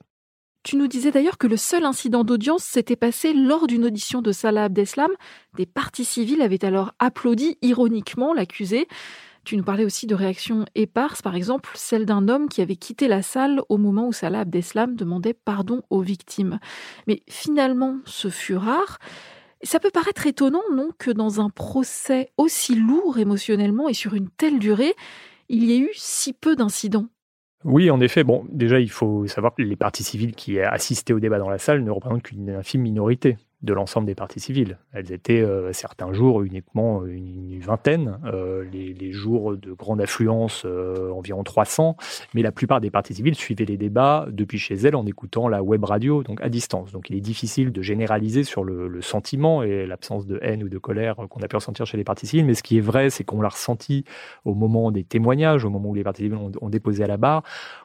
Tu 0.64 0.76
nous 0.76 0.88
disais 0.88 1.12
d'ailleurs 1.12 1.38
que 1.38 1.48
le 1.48 1.56
seul 1.56 1.86
incident 1.86 2.26
d'audience 2.26 2.64
s'était 2.64 2.98
passé 2.98 3.34
lors 3.34 3.66
d'une 3.66 3.86
audition 3.86 4.22
de 4.22 4.34
Salah 4.34 4.66
Abdeslam. 4.66 5.12
Des 5.56 5.66
parties 5.66 6.04
civiles 6.04 6.42
avaient 6.42 6.66
alors 6.66 6.92
applaudi 7.00 7.58
ironiquement 7.62 8.34
l'accusé. 8.34 8.88
Tu 9.46 9.56
nous 9.56 9.64
parlais 9.64 9.86
aussi 9.86 10.06
de 10.06 10.16
réactions 10.16 10.66
éparses, 10.76 11.22
par 11.22 11.36
exemple 11.36 11.72
celle 11.76 12.06
d'un 12.06 12.28
homme 12.28 12.50
qui 12.50 12.62
avait 12.62 12.76
quitté 12.76 13.08
la 13.08 13.22
salle 13.22 13.62
au 13.70 13.78
moment 13.78 14.08
où 14.08 14.14
Salah 14.14 14.42
Abdeslam 14.42 14.96
demandait 14.96 15.34
pardon 15.34 15.82
aux 15.90 16.02
victimes. 16.02 16.60
Mais 17.08 17.24
finalement, 17.30 17.98
ce 18.06 18.30
fut 18.30 18.58
rare. 18.58 19.00
Ça 19.64 19.80
peut 19.80 19.92
paraître 19.92 20.28
étonnant, 20.28 20.62
non, 20.74 20.90
que 21.00 21.12
dans 21.12 21.40
un 21.40 21.50
procès 21.50 22.32
aussi 22.38 22.76
lourd 22.76 23.18
émotionnellement 23.18 23.88
et 23.88 23.94
sur 23.94 24.14
une 24.14 24.30
telle 24.30 24.60
durée, 24.60 24.94
il 25.48 25.64
y 25.64 25.74
ait 25.74 25.80
eu 25.80 25.90
si 25.96 26.34
peu 26.34 26.56
d'incidents. 26.56 27.08
Oui, 27.66 27.92
en 27.92 28.00
effet. 28.00 28.24
Bon, 28.24 28.46
déjà, 28.50 28.80
il 28.80 28.90
faut 28.90 29.28
savoir 29.28 29.54
que 29.54 29.62
les 29.62 29.76
parties 29.76 30.04
civiles 30.04 30.34
qui 30.34 30.60
assistaient 30.60 31.14
au 31.14 31.20
débat 31.20 31.40
dans 31.40 31.50
la 31.50 31.58
salle 31.58 31.84
ne 31.84 31.92
représentent 31.92 32.24
qu'une 32.24 32.50
infime 32.52 32.82
minorité 32.82 33.38
de 33.62 33.74
l'ensemble 33.74 34.08
des 34.08 34.16
parties 34.16 34.40
civiles. 34.40 34.78
Elles 34.94 35.12
étaient 35.12 35.42
euh, 35.42 35.74
certains 35.74 36.14
jours 36.14 36.44
uniquement 36.44 37.06
une, 37.06 37.60
vingtaine, 37.60 38.18
euh, 38.26 38.64
les, 38.72 39.12
jours 39.12 39.58
de 39.58 39.74
grande 39.74 40.00
affluence 40.00 40.64
euh, 40.66 41.12
environ 41.12 41.44
300, 41.44 41.98
mais 42.34 42.42
la 42.42 42.52
plupart 42.52 42.80
des 42.80 42.90
parties 42.90 43.16
civiles 43.16 43.36
suivaient 43.36 43.66
les 43.66 43.76
débats 43.76 44.28
depuis 44.30 44.60
chez 44.60 44.76
elles 44.76 44.96
en 44.96 45.06
écoutant 45.06 45.48
la 45.48 45.62
web 45.62 45.84
radio, 45.84 46.24
donc 46.24 46.40
à 46.42 46.48
distance. 46.48 46.92
Donc 46.92 47.10
il 47.10 47.18
est 47.18 47.22
difficile 47.22 47.72
de 47.72 47.82
généraliser 47.82 48.44
sur 48.44 48.64
le, 48.64 49.02
sentiment 49.02 49.64
et 49.64 49.86
l'absence 49.88 50.28
de 50.28 50.40
haine 50.42 50.64
ou 50.64 50.70
de 50.70 50.78
colère 50.78 51.16
qu'on 51.30 51.42
a 51.42 51.48
pu 51.48 51.56
ressentir 51.56 51.86
chez 51.86 51.98
les 51.98 52.04
parties 52.04 52.28
civiles, 52.28 52.46
mais 52.46 52.54
ce 52.54 52.64
qui 52.64 52.78
est 52.78 52.82
vrai, 52.82 53.10
c'est 53.10 53.24
qu'on 53.24 53.42
l'a 53.42 53.50
ressenti 53.50 54.04
au 54.46 54.54
moment 54.54 54.92
des 54.92 55.04
témoignages, 55.04 55.66
au 55.66 55.70
moment 55.70 55.90
où 55.90 55.96
les 55.96 56.04
parties 56.04 56.24
civiles 56.24 56.38
ont, 56.38 56.52
ont 56.62 56.70
déposé 56.70 57.04
à 57.04 57.08
la 57.08 57.18
barre, 57.18 57.44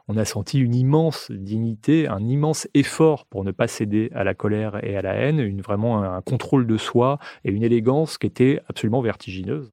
on 0.09 0.16
a 0.16 0.25
senti 0.25 0.59
une 0.61 0.75
immense 0.75 1.31
dignité, 1.31 2.09
un 2.09 2.26
immense 2.26 2.69
effort 2.75 3.25
pour 3.26 3.45
ne 3.45 3.52
pas 3.52 3.69
céder 3.69 4.11
à 4.14 4.25
la 4.25 4.35
colère 4.35 4.85
et 4.85 4.97
à 4.97 5.02
la 5.02 5.14
haine, 5.14 5.40
une 5.40 5.62
vraiment 5.64 6.02
un 6.02 6.21
contrôle 6.23 6.66
de 6.66 6.76
soi 6.76 7.18
et 7.44 7.50
une 7.50 7.62
élégance 7.62 8.18
qui 8.18 8.26
était 8.26 8.61
absolument 8.68 9.00
vertigineuse. 9.00 9.71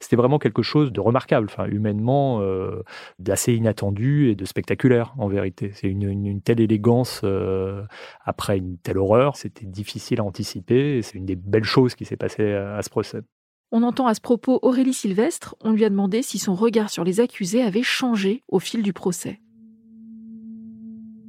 C'était 0.00 0.16
vraiment 0.16 0.38
quelque 0.38 0.62
chose 0.62 0.92
de 0.92 1.00
remarquable, 1.00 1.46
enfin, 1.48 1.66
humainement, 1.66 2.40
euh, 2.42 2.82
d'assez 3.18 3.54
inattendu 3.54 4.28
et 4.28 4.34
de 4.34 4.44
spectaculaire, 4.44 5.14
en 5.16 5.28
vérité. 5.28 5.70
C'est 5.74 5.88
une, 5.88 6.42
telle 6.42 6.60
élégance 6.60 7.22
euh, 7.24 7.82
après 8.24 8.58
une 8.58 8.76
telle 8.78 8.98
horreur, 8.98 9.36
c'était 9.36 9.64
difficile 9.64 10.20
à 10.20 10.24
anticiper, 10.24 11.00
c'est 11.00 11.16
une 11.16 11.24
des 11.24 11.36
belles 11.36 11.64
choses 11.64 11.94
qui 11.94 12.04
s'est 12.04 12.18
passée 12.18 12.52
à 12.52 12.82
ce 12.82 12.90
procès. 12.90 13.20
On 13.72 13.82
entend 13.82 14.06
à 14.06 14.14
ce 14.14 14.20
propos 14.20 14.58
Aurélie 14.62 14.92
Sylvestre, 14.92 15.56
on 15.60 15.72
lui 15.72 15.84
a 15.84 15.90
demandé 15.90 16.22
si 16.22 16.38
son 16.38 16.54
regard 16.54 16.90
sur 16.90 17.02
les 17.02 17.20
accusés 17.20 17.62
avait 17.62 17.82
changé 17.82 18.42
au 18.48 18.58
fil 18.58 18.82
du 18.82 18.92
procès. 18.92 19.40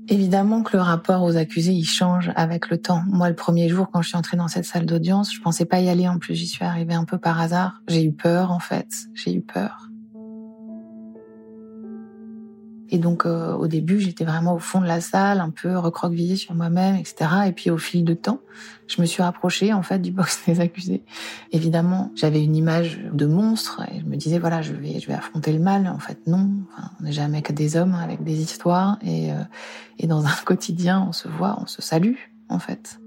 Évidemment 0.07 0.61
que 0.61 0.77
le 0.77 0.83
rapport 0.83 1.23
aux 1.23 1.35
accusés, 1.35 1.71
il 1.71 1.85
change 1.85 2.31
avec 2.35 2.69
le 2.69 2.79
temps. 2.79 3.03
Moi, 3.07 3.29
le 3.29 3.35
premier 3.35 3.69
jour, 3.69 3.89
quand 3.91 4.01
je 4.03 4.09
suis 4.09 4.17
entrée 4.17 4.37
dans 4.37 4.47
cette 4.47 4.65
salle 4.65 4.85
d'audience, 4.85 5.33
je 5.33 5.41
pensais 5.41 5.65
pas 5.65 5.79
y 5.79 5.89
aller. 5.89 6.07
En 6.07 6.19
plus, 6.19 6.35
j'y 6.35 6.47
suis 6.47 6.63
arrivée 6.63 6.93
un 6.93 7.05
peu 7.05 7.17
par 7.17 7.39
hasard. 7.39 7.81
J'ai 7.87 8.03
eu 8.03 8.11
peur, 8.11 8.51
en 8.51 8.59
fait. 8.59 8.87
J'ai 9.15 9.33
eu 9.33 9.41
peur. 9.41 9.89
Et 12.89 12.99
donc, 12.99 13.25
euh, 13.25 13.53
au 13.53 13.67
début, 13.67 13.99
j'étais 13.99 14.25
vraiment 14.25 14.53
au 14.53 14.59
fond 14.59 14.79
de 14.79 14.85
la 14.85 15.01
salle, 15.01 15.39
un 15.39 15.49
peu 15.49 15.77
recroquevillée 15.77 16.35
sur 16.35 16.53
moi-même, 16.53 16.95
etc. 16.95 17.29
Et 17.47 17.51
puis, 17.51 17.69
au 17.69 17.77
fil 17.77 18.05
de 18.05 18.13
temps, 18.13 18.39
je 18.87 19.01
me 19.01 19.05
suis 19.05 19.23
rapprochée, 19.23 19.73
en 19.73 19.81
fait, 19.81 19.99
du 19.99 20.11
box 20.11 20.43
des 20.47 20.59
accusés. 20.59 21.03
Évidemment, 21.51 22.11
j'avais 22.15 22.43
une 22.43 22.55
image 22.55 22.99
de 23.11 23.25
monstre 23.25 23.81
et 23.91 23.99
je 23.99 24.05
me 24.05 24.15
disais, 24.15 24.39
voilà, 24.39 24.61
je 24.61 24.73
vais, 24.73 24.99
je 24.99 25.07
vais 25.07 25.13
affronter 25.13 25.51
le 25.51 25.59
mal. 25.59 25.87
En 25.87 25.99
fait, 25.99 26.27
non. 26.27 26.49
on 26.99 27.03
n'est 27.03 27.11
jamais 27.11 27.41
que 27.41 27.53
des 27.53 27.75
hommes 27.75 27.95
avec 27.95 28.23
des 28.23 28.41
histoires 28.41 28.99
et, 29.01 29.31
euh, 29.31 29.37
et 29.97 30.07
dans 30.07 30.25
un 30.25 30.35
quotidien, 30.45 31.05
on 31.07 31.11
se 31.11 31.27
voit, 31.27 31.57
on 31.61 31.65
se 31.65 31.81
salue, 31.81 32.15
en 32.49 32.59
fait. 32.59 32.99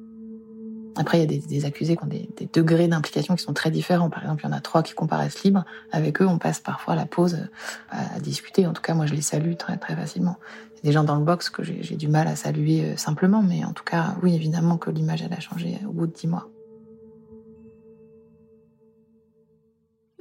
Après, 0.99 1.23
il 1.23 1.33
y 1.33 1.37
a 1.37 1.47
des, 1.47 1.64
accusés 1.64 1.97
qui 1.97 2.02
ont 2.02 2.09
des, 2.09 2.28
degrés 2.52 2.88
d'implication 2.88 3.37
qui 3.37 3.45
sont 3.45 3.52
très 3.52 3.71
différents. 3.71 4.11
Par 4.11 4.23
exemple, 4.23 4.43
il 4.45 4.50
y 4.50 4.52
en 4.52 4.57
a 4.57 4.61
trois 4.61 4.83
qui 4.83 4.95
comparaissent 4.95 5.45
libres. 5.45 5.64
Avec 5.93 6.21
eux, 6.21 6.26
on 6.26 6.38
passe 6.38 6.59
parfois 6.59 6.97
la 6.97 7.07
pause 7.07 7.35
euh, 7.35 7.97
à, 8.17 8.19
discuter. 8.19 8.67
En 8.67 8.73
tout 8.73 8.83
cas, 8.83 8.95
moi, 8.95 9.07
je 9.07 9.14
les 9.14 9.23
salue 9.23 9.55
très, 9.55 9.76
très 9.76 9.95
facilement. 9.95 10.38
Il 10.73 10.76
y 10.76 10.78
a 10.81 10.83
des 10.83 10.93
gens 10.93 11.05
dans 11.05 11.14
le 11.14 11.25
box 11.25 11.50
que 11.50 11.62
j'ai 11.62 11.95
du 11.95 12.09
mal 12.09 12.26
à 12.26 12.35
saluer 12.35 12.85
euh, 12.85 12.97
simplement. 12.97 13.43
Mais 13.43 13.64
en 13.64 13.73
tout 13.73 13.85
cas, 13.85 14.17
oui, 14.25 14.35
évidemment 14.35 14.76
que 14.76 14.90
l'image, 14.90 15.23
a 15.23 15.40
changé 15.40 15.78
au 15.87 15.93
bout 15.93 16.09
de 16.09 16.12
dix 16.12 16.26
mois. 16.26 16.49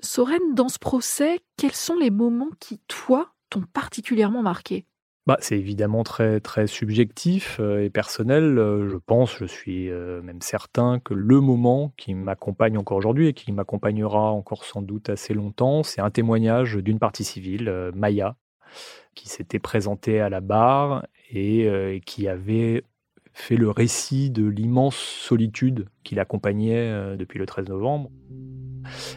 Soren, 0.04 0.54
dans 0.54 0.70
ce 0.70 0.78
procès, 0.78 1.40
quels 1.58 1.74
sont 1.74 1.96
les 1.96 2.12
moments 2.12 2.52
qui, 2.60 2.80
toi, 2.88 3.32
t'ont 3.50 3.64
particulièrement 3.74 4.44
marqué? 4.44 4.86
Bah, 5.28 5.36
c'est 5.42 5.58
évidemment 5.58 6.06
très, 6.06 6.68
subjectif 6.68 7.58
euh, 7.60 7.84
et 7.84 7.90
personnel. 7.90 8.58
Euh, 8.58 8.90
je 8.90 8.96
pense, 8.96 9.36
je 9.36 9.44
suis 9.44 9.92
euh, 9.92 10.22
même 10.22 10.42
certain 10.42 11.00
que 11.00 11.14
le 11.14 11.42
moment 11.42 11.92
qui 11.98 12.14
m'accompagne 12.14 12.78
encore 12.78 12.98
aujourd'hui 12.98 13.28
et 13.28 13.34
qui 13.34 13.52
m'accompagnera 13.52 14.32
encore 14.32 14.64
sans 14.64 14.82
doute 14.82 15.10
assez 15.10 15.34
longtemps, 15.34 15.84
c'est 15.84 16.00
un 16.00 16.12
témoignage 16.12 16.78
d'une 16.78 16.98
partie 16.98 17.26
civile, 17.26 17.92
Maya, 17.94 18.38
qui 19.16 19.28
s'était 19.28 19.60
présentée 19.60 20.22
à 20.22 20.30
la 20.30 20.40
barre 20.40 21.06
et 21.30 22.02
qui 22.06 22.30
avait 22.30 22.86
fait 23.40 23.56
le 23.56 23.70
récit 23.70 24.30
de 24.30 24.46
l'immense 24.46 24.96
solitude 24.96 25.88
qui 26.04 26.16
l'accompagnait 26.16 27.16
depuis 27.18 27.40
le 27.40 27.46
13 27.46 27.70
novembre. 27.70 28.10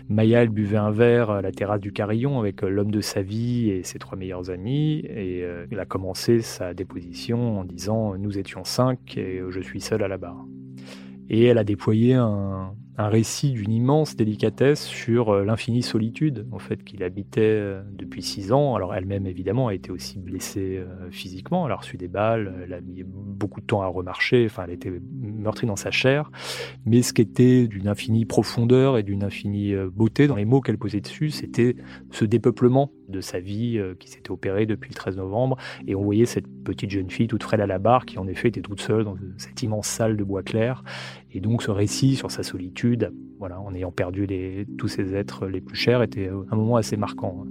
Maya, 0.08 0.42
elle 0.42 0.48
buvait 0.48 0.76
un 0.76 0.90
verre 0.90 1.30
à 1.30 1.42
la 1.42 1.52
terrasse 1.52 1.80
du 1.80 1.92
Carillon 1.92 2.38
avec 2.38 2.62
euh, 2.62 2.68
l'homme 2.68 2.90
de 2.90 3.00
sa 3.00 3.22
vie 3.22 3.70
et 3.70 3.82
ses 3.82 3.98
trois 3.98 4.16
meilleurs 4.16 4.50
amis. 4.50 5.02
Et 5.04 5.42
euh, 5.42 5.66
il 5.70 5.78
a 5.78 5.84
commencé 5.84 6.40
sa 6.40 6.74
déposition 6.74 7.60
en 7.60 7.64
disant 7.64 8.16
Nous 8.16 8.38
étions 8.38 8.64
cinq 8.64 9.16
et 9.16 9.40
je 9.48 9.60
suis 9.60 9.80
seul 9.80 10.02
à 10.02 10.08
la 10.08 10.18
barre. 10.18 10.44
Et 11.28 11.44
elle 11.44 11.58
a 11.58 11.64
déployé 11.64 12.14
un, 12.14 12.74
un 12.98 13.08
récit 13.08 13.52
d'une 13.52 13.72
immense 13.72 14.16
délicatesse 14.16 14.84
sur 14.84 15.30
euh, 15.30 15.44
l'infinie 15.44 15.82
solitude 15.82 16.46
en 16.52 16.58
fait 16.58 16.84
qu'il 16.84 17.02
habitait 17.02 17.40
euh, 17.40 17.82
depuis 17.92 18.22
six 18.22 18.52
ans. 18.52 18.74
Alors 18.74 18.94
elle-même 18.94 19.26
évidemment 19.26 19.68
a 19.68 19.74
été 19.74 19.90
aussi 19.90 20.18
blessée 20.18 20.78
euh, 20.78 21.10
physiquement, 21.10 21.66
elle 21.66 21.72
a 21.72 21.76
reçu 21.76 21.96
des 21.96 22.08
balles, 22.08 22.52
elle 22.64 22.74
a 22.74 22.80
mis 22.80 23.02
beaucoup 23.04 23.60
de 23.60 23.66
temps 23.66 23.82
à 23.82 23.86
remarcher, 23.86 24.44
enfin 24.46 24.64
elle 24.66 24.74
était 24.74 24.92
meurtrie 25.12 25.66
dans 25.66 25.76
sa 25.76 25.90
chair, 25.90 26.30
mais 26.84 27.02
ce 27.02 27.12
qui 27.12 27.22
était 27.22 27.66
d'une 27.68 27.88
infinie 27.88 28.24
profondeur 28.24 28.98
et 28.98 29.02
d'une 29.02 29.24
infinie 29.24 29.74
beauté 29.92 30.26
dans 30.26 30.36
les 30.36 30.44
mots 30.44 30.60
qu'elle 30.60 30.78
posait 30.78 31.00
dessus, 31.00 31.30
c'était 31.30 31.76
ce 32.10 32.24
dépeuplement 32.24 32.92
de 33.08 33.20
sa 33.20 33.40
vie 33.40 33.80
qui 33.98 34.08
s'était 34.08 34.30
opéré 34.30 34.66
depuis 34.66 34.90
le 34.90 34.94
13 34.94 35.16
novembre. 35.16 35.56
Et 35.86 35.94
on 35.94 36.02
voyait 36.02 36.26
cette 36.26 36.46
petite 36.64 36.90
jeune 36.90 37.10
fille 37.10 37.26
toute 37.26 37.42
frêle 37.42 37.60
à 37.60 37.66
la 37.66 37.78
barre 37.78 38.06
qui 38.06 38.18
en 38.18 38.28
effet 38.28 38.48
était 38.48 38.60
toute 38.60 38.80
seule 38.80 39.04
dans 39.04 39.16
cette 39.36 39.62
immense 39.62 39.88
salle 39.88 40.16
de 40.16 40.24
bois 40.24 40.42
clair 40.42 40.84
et 41.32 41.40
donc 41.40 41.62
ce 41.62 41.70
récit 41.70 42.16
sur 42.16 42.30
sa 42.30 42.42
solitude, 42.42 43.12
voilà, 43.38 43.60
en 43.60 43.74
ayant 43.74 43.92
perdu 43.92 44.66
tous 44.78 44.88
ses 44.88 45.14
êtres 45.14 45.46
les 45.46 45.60
plus 45.60 45.76
chers, 45.76 46.02
était 46.02 46.28
un 46.28 46.56
moment 46.56 46.76
assez 46.76 46.96
marquant. 46.96 47.46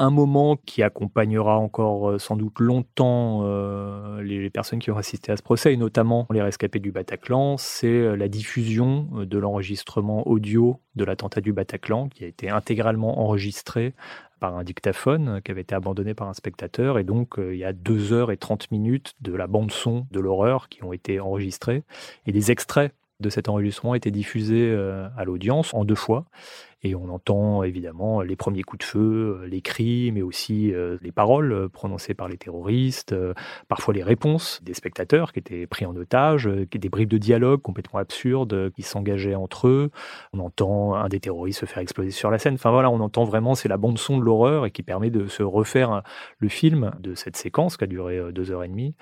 Un 0.00 0.10
moment 0.10 0.56
qui 0.56 0.84
accompagnera 0.84 1.58
encore 1.58 2.10
euh, 2.10 2.18
sans 2.20 2.36
doute 2.36 2.60
longtemps 2.60 3.40
euh, 3.42 4.22
les, 4.22 4.48
personnes 4.48 4.78
qui 4.78 4.92
ont 4.92 4.96
assisté 4.96 5.32
à 5.32 5.36
ce 5.36 5.42
procès, 5.42 5.74
et 5.74 5.76
notamment 5.76 6.24
les 6.30 6.40
rescapés 6.40 6.78
du 6.78 6.92
Bataclan, 6.92 7.56
c'est 7.56 7.88
euh, 7.88 8.14
la 8.14 8.28
diffusion 8.28 9.08
de 9.26 9.38
l'enregistrement 9.38 10.24
audio 10.28 10.80
de 10.94 11.04
l'attentat 11.04 11.40
du 11.40 11.52
Bataclan, 11.52 12.08
qui 12.10 12.22
a 12.22 12.28
été 12.28 12.48
intégralement 12.48 13.20
enregistré 13.20 13.94
par 14.38 14.56
un 14.56 14.64
dictaphone 14.64 15.40
qui 15.44 15.50
avait 15.50 15.62
été 15.62 15.74
abandonné 15.74 16.14
par 16.14 16.28
un 16.28 16.34
spectateur. 16.34 16.98
Et 16.98 17.04
donc, 17.04 17.38
euh, 17.38 17.54
il 17.54 17.58
y 17.58 17.64
a 17.64 17.72
2 17.72 18.12
heures 18.12 18.30
et 18.30 18.36
30 18.36 18.70
minutes 18.70 19.14
de 19.20 19.34
la 19.34 19.46
bande-son 19.46 20.06
de 20.10 20.20
l'horreur 20.20 20.68
qui 20.68 20.82
ont 20.84 20.92
été 20.92 21.20
enregistrées. 21.20 21.82
Et 22.26 22.32
des 22.32 22.50
extraits 22.50 22.92
de 23.20 23.30
cet 23.30 23.48
enregistrement 23.48 23.94
étaient 23.94 24.10
diffusés 24.10 24.70
euh, 24.70 25.08
à 25.16 25.24
l'audience 25.24 25.74
en 25.74 25.84
deux 25.84 25.94
fois. 25.94 26.26
Et 26.84 26.94
on 26.94 27.08
entend 27.08 27.64
évidemment 27.64 28.20
les 28.20 28.36
premiers 28.36 28.62
coups 28.62 28.78
de 28.80 28.84
feu, 28.84 29.40
euh, 29.42 29.46
les 29.48 29.62
cris, 29.62 30.12
mais 30.12 30.22
aussi 30.22 30.72
euh, 30.72 30.96
les 31.02 31.10
paroles 31.10 31.52
euh, 31.52 31.68
prononcées 31.68 32.14
par 32.14 32.28
les 32.28 32.36
terroristes, 32.36 33.14
parfois 33.66 33.94
les 33.94 34.04
réponses 34.04 34.60
des 34.62 34.74
spectateurs 34.74 35.32
qui 35.32 35.40
étaient 35.40 35.66
pris 35.66 35.86
en 35.86 35.96
otage, 35.96 36.46
des 36.46 36.88
bribes 36.88 37.08
de 37.08 37.18
dialogue 37.18 37.60
complètement 37.60 37.98
absurdes 37.98 38.70
qui 38.70 38.82
s'engageaient 38.82 39.34
entre 39.34 39.66
eux. 39.66 39.90
On 40.32 40.38
entend 40.38 40.94
un 40.94 41.08
des 41.08 41.18
terroristes 41.18 41.60
se 41.60 41.66
faire 41.66 41.78
exploser 41.78 42.12
sur 42.12 42.30
la 42.30 42.38
scène. 42.38 42.54
Enfin 42.54 42.70
voilà, 42.70 42.90
on 42.90 43.00
entend 43.00 43.24
vraiment, 43.24 43.56
c'est 43.56 43.68
la 43.68 43.76
bande 43.76 43.98
son 43.98 44.18
de 44.18 44.22
l'horreur 44.22 44.64
et 44.66 44.70
qui 44.70 44.82
permet 44.84 45.10
de 45.10 45.26
se 45.26 45.42
refaire 45.42 46.02
le 46.38 46.48
film 46.48 46.92
de 47.00 47.14
cette 47.14 47.36
séquence 47.36 47.76
qui 47.76 47.84
a 47.84 47.86
duré 47.88 48.32
deux 48.32 48.52
heures 48.52 48.62
et 48.62 48.68
demie. 48.68 48.94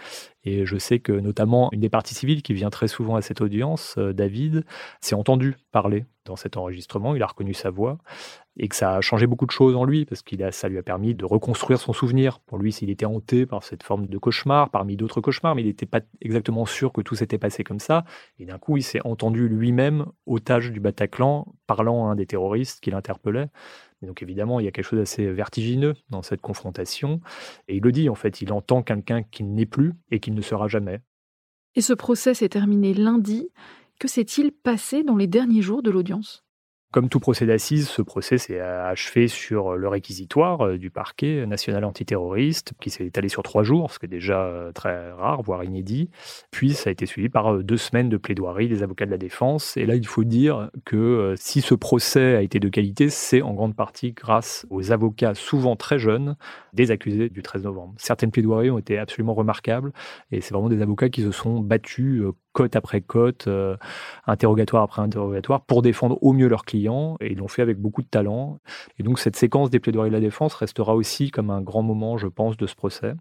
Et 0.45 0.65
je 0.65 0.79
sais 0.79 1.01
que 1.01 1.13
notamment 1.13 1.69
une 1.73 1.81
des 1.81 1.91
parties 1.91 2.15
civiles 2.15 2.43
qui 2.43 2.55
vient 2.55 2.71
très 2.71 2.89
souvent 2.89 3.17
à 3.17 3.23
cette 3.23 3.43
audience, 3.43 3.99
David, 3.99 4.65
s'est 5.01 5.15
entendu 5.15 5.57
parler 5.73 6.07
dans 6.27 6.37
cet 6.37 6.57
enregistrement, 6.57 7.15
il 7.15 7.23
a 7.23 7.27
reconnu 7.27 7.55
sa 7.55 7.71
voix 7.71 7.99
et 8.59 8.69
que 8.69 8.77
ça 8.77 8.97
a 8.97 9.01
changé 9.01 9.27
beaucoup 9.27 9.47
de 9.47 9.51
choses 9.51 9.77
en 9.77 9.85
lui 9.85 10.05
parce 10.05 10.23
que 10.23 10.37
ça 10.51 10.69
lui 10.69 10.79
a 10.79 10.83
permis 10.83 11.15
de 11.15 11.25
reconstruire 11.25 11.79
son 11.79 11.93
souvenir. 11.93 12.41
Pour 12.41 12.59
lui, 12.59 12.73
s'il 12.73 12.91
était 12.91 13.07
hanté 13.07 13.47
par 13.47 13.63
cette 13.63 13.83
forme 13.83 14.07
de 14.07 14.19
cauchemar, 14.19 14.71
parmi 14.71 14.97
d'autres 14.97 15.21
cauchemars, 15.21 15.55
mais 15.55 15.63
il 15.63 15.67
n'était 15.67 15.87
pas 15.87 16.01
exactement 16.21 16.67
sûr 16.67 16.93
que 16.93 17.01
tout 17.01 17.15
s'était 17.15 17.39
passé 17.39 17.65
comme 17.65 17.81
ça. 17.81 18.05
Et 18.39 18.47
d'un 18.47 18.59
coup, 18.59 18.77
il 18.77 18.83
s'est 18.83 19.01
entendu 19.05 19.49
lui-même 19.49 20.07
otage 20.27 20.73
du 20.73 20.81
Bataclan, 20.81 21.47
parlant 21.67 22.09
à 22.09 22.13
un 22.13 22.17
des 22.17 22.27
terroristes 22.27 22.81
qui 22.81 22.91
l'interpellait. 22.91 23.49
donc 24.03 24.23
évidemment, 24.23 24.61
il 24.61 24.65
y 24.65 24.69
a 24.69 24.73
quelque 24.73 24.87
chose 24.87 24.99
d'assez 24.99 25.31
vertigineux 25.31 25.95
dans 26.11 26.23
cette 26.23 26.41
confrontation. 26.41 27.21
Et 27.69 27.77
il 27.77 27.83
le 27.83 27.93
dit, 27.93 28.09
en 28.09 28.15
fait, 28.15 28.41
il 28.41 28.53
entend 28.53 28.83
quelqu'un 28.83 29.23
qui 29.23 29.45
n'est 29.45 29.67
plus 29.67 29.95
et 30.11 30.21
qui 30.21 30.31
ne 30.31 30.41
sera 30.41 30.69
jamais. 30.69 31.01
Et 31.75 31.83
ce 31.83 31.93
procès 31.93 32.33
s'est 32.33 32.49
terminé 32.49 32.95
lundi. 32.95 33.51
Que 33.99 34.09
s'est-il 34.09 34.53
passé 34.53 35.05
dans 35.05 35.17
les 35.17 35.27
derniers 35.27 35.63
jours 35.63 35.83
de 35.83 35.91
l'audience? 35.91 36.47
Comme 36.93 37.09
tout 37.09 37.21
procès 37.21 37.45
d'assises, 37.47 37.89
ce 37.89 38.01
procès 38.01 38.39
s'est 38.39 38.61
achevé 38.61 39.29
sur 39.29 39.77
le 39.77 39.89
réquisitoire 39.89 40.65
euh, 40.65 40.79
du 40.79 40.91
parquet 40.91 41.45
national 41.45 41.85
antiterroriste, 41.85 42.73
qui 42.81 42.91
s'est 42.91 43.05
étalé 43.05 43.29
sur 43.29 43.43
trois 43.43 43.65
jours, 43.65 43.91
ce 43.91 43.99
qui 43.99 44.07
est 44.07 44.09
déjà 44.09 44.45
euh, 44.45 44.73
très 44.73 45.11
rare, 45.13 45.43
voire 45.43 45.65
inédit. 45.65 46.09
Puis 46.53 46.75
ça 46.75 46.89
a 46.89 46.93
été 46.93 47.05
suivi 47.05 47.29
par 47.29 47.53
euh, 47.53 47.63
deux 47.63 47.77
semaines 47.77 48.09
de 48.09 48.17
plaidoirie 48.17 48.69
des 48.69 48.83
avocats 48.83 49.05
de 49.05 49.11
la 49.11 49.19
défense. 49.19 49.77
Et 49.77 49.85
là, 49.85 49.97
il 49.97 50.07
faut 50.07 50.25
dire 50.25 50.71
que 50.85 51.35
si 51.37 51.61
ce 51.61 51.75
procès 51.75 52.37
a 52.37 52.41
été 52.41 52.61
de 52.61 52.69
qualité, 52.69 53.11
c'est 53.11 53.43
en 53.43 53.53
grande 53.53 53.75
partie 53.75 54.13
grâce 54.13 54.65
aux 54.71 54.93
avocats, 54.93 55.35
souvent 55.35 55.77
très 55.77 55.99
jeunes, 55.99 56.37
des 56.73 56.93
accusés 56.93 57.29
du 57.29 57.43
13 57.43 57.65
novembre. 57.65 57.95
Certaines 57.99 58.31
plaidoiries 58.31 58.71
ont 58.71 58.79
été 58.79 58.97
absolument 58.97 59.35
remarquables, 59.35 59.93
et 60.31 60.41
c'est 60.41 60.55
vraiment 60.55 60.71
des 60.71 60.81
avocats 60.81 61.11
qui 61.11 61.23
se 61.23 61.33
sont 61.33 61.61
battus 61.61 62.23
côte 62.57 62.75
après 62.75 63.03
côte, 63.03 63.49
euh, 63.49 63.77
interrogatoire 64.27 64.83
après 64.83 65.03
interrogatoire, 65.03 65.61
pour 65.61 65.83
défendre 65.83 66.19
au 66.23 66.33
mieux 66.33 66.49
leurs 66.49 66.65
clients, 66.65 67.19
et 67.21 67.33
ils 67.33 67.37
l'ont 67.37 67.49
fait 67.49 67.61
avec 67.61 67.79
beaucoup 67.79 68.01
de 68.01 68.09
talent. 68.09 68.61
Et 68.99 69.03
donc 69.03 69.19
cette 69.19 69.37
séquence 69.37 69.69
des 69.69 69.79
plaidoiries 69.79 70.09
de 70.09 70.15
la 70.15 70.21
défense 70.21 70.55
restera 70.55 70.97
aussi 70.97 71.31
comme 71.31 71.51
un 71.51 71.61
grand 71.61 71.83
moment, 71.83 72.17
je 72.17 72.29
pense, 72.29 72.57
de 72.57 72.67
ce 72.67 72.75
procès. 72.75 73.13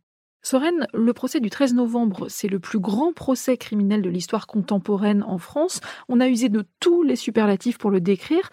Soren, 0.41 0.88
le 0.93 1.12
procès 1.12 1.41
du 1.41 1.50
13 1.50 1.74
novembre, 1.74 2.28
c'est 2.30 2.48
le 2.48 2.60
plus 2.60 2.80
grand 2.80 3.12
procès 3.12 3.58
criminel 3.58 4.02
de 4.02 4.10
l'histoire 4.10 4.48
contemporaine 4.48 5.21
en 5.24 5.38
France. 5.38 5.82
On 6.08 6.21
a 6.21 6.30
usé 6.30 6.48
de 6.48 6.63
tous 6.80 7.04
les 7.04 7.17
superlatifs 7.17 7.78
pour 7.78 7.91
le 7.91 8.00
décrire. 8.00 8.50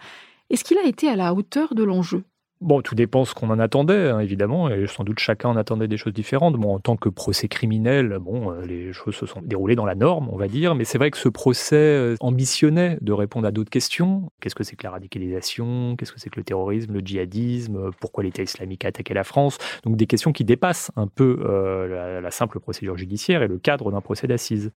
Est-ce 0.49 0.65
qu'il 0.65 0.77
a 0.79 0.85
été 0.85 1.07
à 1.07 1.15
la 1.15 1.33
hauteur 1.33 1.75
de 1.75 1.83
l'enjeu? 1.83 2.25
Bon, 2.63 2.81
tout 2.81 2.95
dépend 2.95 3.25
ce 3.25 3.33
qu'on 3.33 3.49
en 3.49 3.59
attendait, 3.59 4.09
hein, 4.09 4.19
évidemment, 4.19 4.69
et 4.69 4.87
sans 4.87 5.03
doute 5.03 5.19
chacun 5.19 5.49
en 5.49 5.57
attendait 5.57 5.89
des 5.89 5.97
choses 5.97 6.13
différentes. 6.13 6.55
Bon, 6.55 6.73
en 6.73 6.79
tant 6.79 6.95
que 6.95 7.09
procès 7.09 7.49
criminel, 7.49 8.19
bon, 8.21 8.53
euh, 8.53 8.65
les 8.65 8.93
choses 8.93 9.15
se 9.15 9.25
sont 9.25 9.41
déroulées 9.41 9.75
dans 9.75 9.85
la 9.85 9.95
norme, 9.95 10.29
on 10.31 10.37
va 10.37 10.47
dire, 10.47 10.73
mais 10.73 10.85
c'est 10.85 10.97
vrai 10.97 11.11
que 11.11 11.17
ce 11.17 11.27
procès 11.27 11.75
euh, 11.75 12.15
ambitionnait 12.21 12.97
de 13.01 13.11
répondre 13.11 13.45
à 13.45 13.51
d'autres 13.51 13.69
questions. 13.69 14.31
Qu'est-ce 14.39 14.55
que 14.55 14.63
c'est 14.63 14.77
que 14.77 14.83
la 14.85 14.91
radicalisation? 14.91 15.97
Qu'est-ce 15.97 16.13
que 16.13 16.21
c'est 16.21 16.29
que 16.29 16.39
le 16.39 16.45
terrorisme, 16.45 16.93
le 16.93 17.01
djihadisme? 17.01 17.91
Pourquoi 17.99 18.23
l'État 18.23 18.43
islamique 18.43 18.85
a 18.85 18.87
attaqué 18.87 19.13
la 19.13 19.25
France? 19.25 19.57
Donc 19.83 19.97
des 19.97 20.07
questions 20.07 20.31
qui 20.31 20.45
dépassent 20.45 20.89
un 20.95 21.07
peu 21.07 21.39
euh, 21.43 22.21
la 22.21 22.31
simple 22.31 22.61
procédure 22.61 22.97
judiciaire 22.97 23.43
et 23.43 23.49
le 23.49 23.57
cadre 23.57 23.91
d'un 23.91 23.99
procès 23.99 24.25
d'assises. 24.25 24.71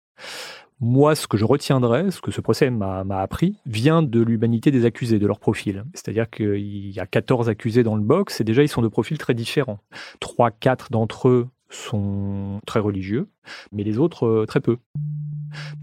Moi, 0.80 1.14
ce 1.14 1.26
que 1.26 1.36
je 1.36 1.44
retiendrai, 1.44 2.10
ce 2.10 2.20
que 2.20 2.30
ce 2.30 2.40
procès 2.40 2.70
m'a 2.70 3.04
appris, 3.20 3.56
vient 3.64 4.02
de 4.02 4.20
l'humanité 4.20 4.70
des 4.70 4.84
accusés, 4.84 5.18
de 5.18 5.26
leur 5.26 5.38
profil. 5.38 5.84
C'est-à-dire 5.94 6.28
qu'il 6.28 6.90
y 6.90 7.00
a 7.00 7.06
14 7.06 7.48
accusés 7.48 7.82
dans 7.82 7.94
le 7.96 8.02
box, 8.02 8.40
et 8.40 8.44
déjà, 8.44 8.62
ils 8.62 8.68
sont 8.68 8.82
de 8.82 8.88
profils 8.88 9.18
très 9.18 9.34
différents. 9.34 9.78
Trois, 10.20 10.50
quatre 10.50 10.90
d'entre 10.90 11.28
eux 11.28 11.48
sont 11.70 12.60
très 12.66 12.80
religieux, 12.80 13.28
mais 13.72 13.82
les 13.82 13.98
autres, 13.98 14.26
euh, 14.26 14.46
très 14.46 14.60
peu. 14.60 14.78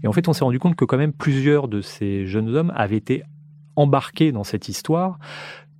Et 0.02 0.06
en 0.06 0.12
fait, 0.12 0.28
on 0.28 0.32
s'est 0.32 0.44
rendu 0.44 0.58
compte 0.58 0.76
que 0.76 0.84
quand 0.84 0.98
même 0.98 1.12
plusieurs 1.12 1.68
de 1.68 1.80
ces 1.80 2.26
jeunes 2.26 2.54
hommes 2.54 2.72
avaient 2.76 2.96
été 2.96 3.24
embarqués 3.76 4.32
dans 4.32 4.44
cette 4.44 4.68
histoire 4.68 5.18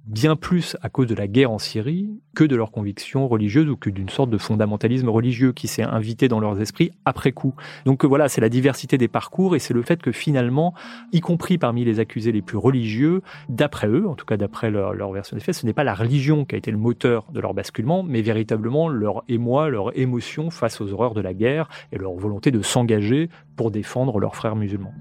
bien 0.04 0.36
plus 0.36 0.76
à 0.82 0.88
cause 0.88 1.06
de 1.06 1.14
la 1.14 1.28
guerre 1.28 1.50
en 1.50 1.58
Syrie 1.58 2.10
que 2.34 2.44
de 2.44 2.56
leurs 2.56 2.72
convictions 2.72 3.28
religieuses 3.28 3.68
ou 3.68 3.76
que 3.76 3.90
d'une 3.90 4.08
sorte 4.08 4.30
de 4.30 4.38
fondamentalisme 4.38 5.08
religieux 5.08 5.52
qui 5.52 5.68
s'est 5.68 5.82
invité 5.82 6.28
dans 6.28 6.40
leurs 6.40 6.60
esprits 6.60 6.90
après 7.04 7.32
coup. 7.32 7.54
Donc 7.84 8.04
euh, 8.04 8.08
voilà, 8.08 8.28
c'est 8.28 8.40
la 8.40 8.48
diversité 8.48 8.98
des 8.98 9.08
parcours 9.08 9.54
et 9.54 9.58
c'est 9.58 9.74
le 9.74 9.82
fait 9.82 10.02
que 10.02 10.12
finalement, 10.12 10.74
y 11.12 11.20
compris 11.20 11.58
parmi 11.58 11.84
les 11.84 12.00
accusés 12.00 12.32
les 12.32 12.42
plus 12.42 12.56
religieux, 12.56 13.22
d'après 13.48 13.88
eux, 13.88 14.08
en 14.08 14.14
tout 14.14 14.26
cas 14.26 14.36
d'après 14.36 14.70
leur, 14.70 15.12
version 15.12 15.36
des 15.36 15.42
faits, 15.42 15.54
ce 15.54 15.66
n'est 15.66 15.72
pas 15.72 15.84
la 15.84 15.94
religion 15.94 16.44
qui 16.44 16.54
a 16.54 16.58
été 16.58 16.70
le 16.70 16.78
moteur 16.78 17.26
de 17.32 17.40
leur 17.40 17.54
basculement, 17.54 18.02
mais 18.02 18.22
véritablement 18.22 18.88
leur 18.88 19.22
émoi, 19.28 19.68
leur 19.68 19.96
émotion 19.98 20.50
face 20.50 20.80
aux 20.80 20.92
horreurs 20.92 21.14
de 21.14 21.20
la 21.20 21.34
guerre 21.34 21.68
et 21.92 21.98
leur 21.98 22.14
volonté 22.14 22.50
de 22.50 22.62
s'engager 22.62 23.28
pour 23.56 23.70
défendre 23.70 24.18
leurs 24.18 24.34
frères 24.34 24.56
musulmans. 24.56 24.94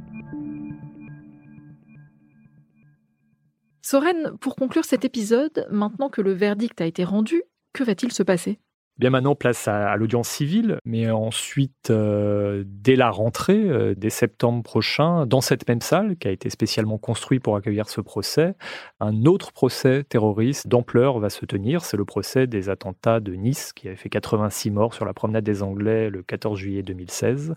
Soren, 3.91 4.37
pour 4.39 4.55
conclure 4.55 4.85
cet 4.85 5.03
épisode, 5.03 5.67
maintenant 5.69 6.07
que 6.07 6.21
le 6.21 6.31
verdict 6.31 6.79
a 6.79 6.85
été 6.85 7.03
rendu, 7.03 7.43
que 7.73 7.83
va-t-il 7.83 8.13
se 8.13 8.23
passer? 8.23 8.57
Bien 8.97 9.09
maintenant, 9.09 9.35
place 9.35 9.67
à, 9.67 9.95
l'audience 9.95 10.27
civile, 10.27 10.77
mais 10.85 11.09
ensuite, 11.09 11.89
euh, 11.89 12.63
dès 12.67 12.95
la 12.95 13.09
rentrée, 13.09 13.57
euh, 13.57 13.95
dès 13.97 14.11
septembre 14.11 14.61
prochain, 14.61 15.25
dans 15.25 15.41
cette 15.41 15.67
même 15.67 15.81
salle 15.81 16.17
qui 16.17 16.27
a 16.27 16.31
été 16.31 16.49
spécialement 16.49 16.99
construite 16.99 17.41
pour 17.41 17.55
accueillir 17.55 17.89
ce 17.89 18.01
procès, 18.01 18.53
un 18.99 19.25
autre 19.25 19.53
procès 19.53 20.03
terroriste 20.03 20.67
d'ampleur 20.67 21.19
va 21.19 21.29
se 21.29 21.45
tenir. 21.45 21.83
C'est 21.83 21.97
le 21.97 22.05
procès 22.05 22.45
des 22.45 22.69
attentats 22.69 23.19
de 23.19 23.33
Nice 23.33 23.73
qui 23.73 23.87
avait 23.87 23.97
fait 23.97 24.09
86 24.09 24.69
morts 24.69 24.93
sur 24.93 25.05
la 25.05 25.13
promenade 25.13 25.45
des 25.45 25.63
Anglais 25.63 26.09
le 26.09 26.21
14 26.21 26.59
juillet 26.59 26.83
2016. 26.83 27.55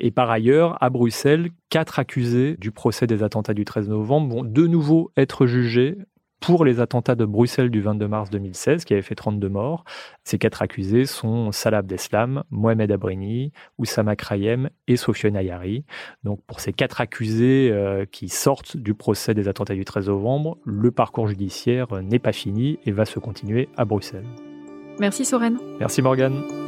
Et 0.00 0.10
par 0.10 0.30
ailleurs, 0.30 0.82
à 0.82 0.90
Bruxelles, 0.90 1.50
quatre 1.68 2.00
accusés 2.00 2.56
du 2.58 2.72
procès 2.72 3.06
des 3.06 3.22
attentats 3.22 3.54
du 3.54 3.64
13 3.64 3.88
novembre 3.88 4.34
vont 4.34 4.42
de 4.42 4.66
nouveau 4.66 5.12
être 5.16 5.46
jugés 5.46 5.96
pour 6.42 6.64
les 6.64 6.80
attentats 6.80 7.14
de 7.14 7.24
Bruxelles 7.24 7.70
du 7.70 7.80
22 7.80 8.08
mars 8.08 8.28
2016, 8.30 8.84
qui 8.84 8.92
avait 8.92 9.02
fait 9.02 9.14
32 9.14 9.48
morts. 9.48 9.84
Ces 10.24 10.38
quatre 10.38 10.60
accusés 10.60 11.06
sont 11.06 11.52
Salah 11.52 11.78
Abdeslam, 11.78 12.42
Mohamed 12.50 12.90
Abrini, 12.90 13.52
Oussama 13.78 14.16
Krayem 14.16 14.68
et 14.88 14.96
Sofiane 14.96 15.36
Ayari. 15.36 15.84
Donc 16.24 16.42
pour 16.46 16.60
ces 16.60 16.72
quatre 16.72 17.00
accusés 17.00 17.70
euh, 17.72 18.04
qui 18.10 18.28
sortent 18.28 18.76
du 18.76 18.92
procès 18.92 19.34
des 19.34 19.48
attentats 19.48 19.74
du 19.74 19.84
13 19.84 20.08
novembre, 20.08 20.58
le 20.64 20.90
parcours 20.90 21.28
judiciaire 21.28 22.02
n'est 22.02 22.18
pas 22.18 22.32
fini 22.32 22.78
et 22.84 22.90
va 22.90 23.04
se 23.04 23.20
continuer 23.20 23.68
à 23.76 23.84
Bruxelles. 23.84 24.26
Merci 24.98 25.24
Soren. 25.24 25.58
Merci 25.78 26.02
Morgane. 26.02 26.61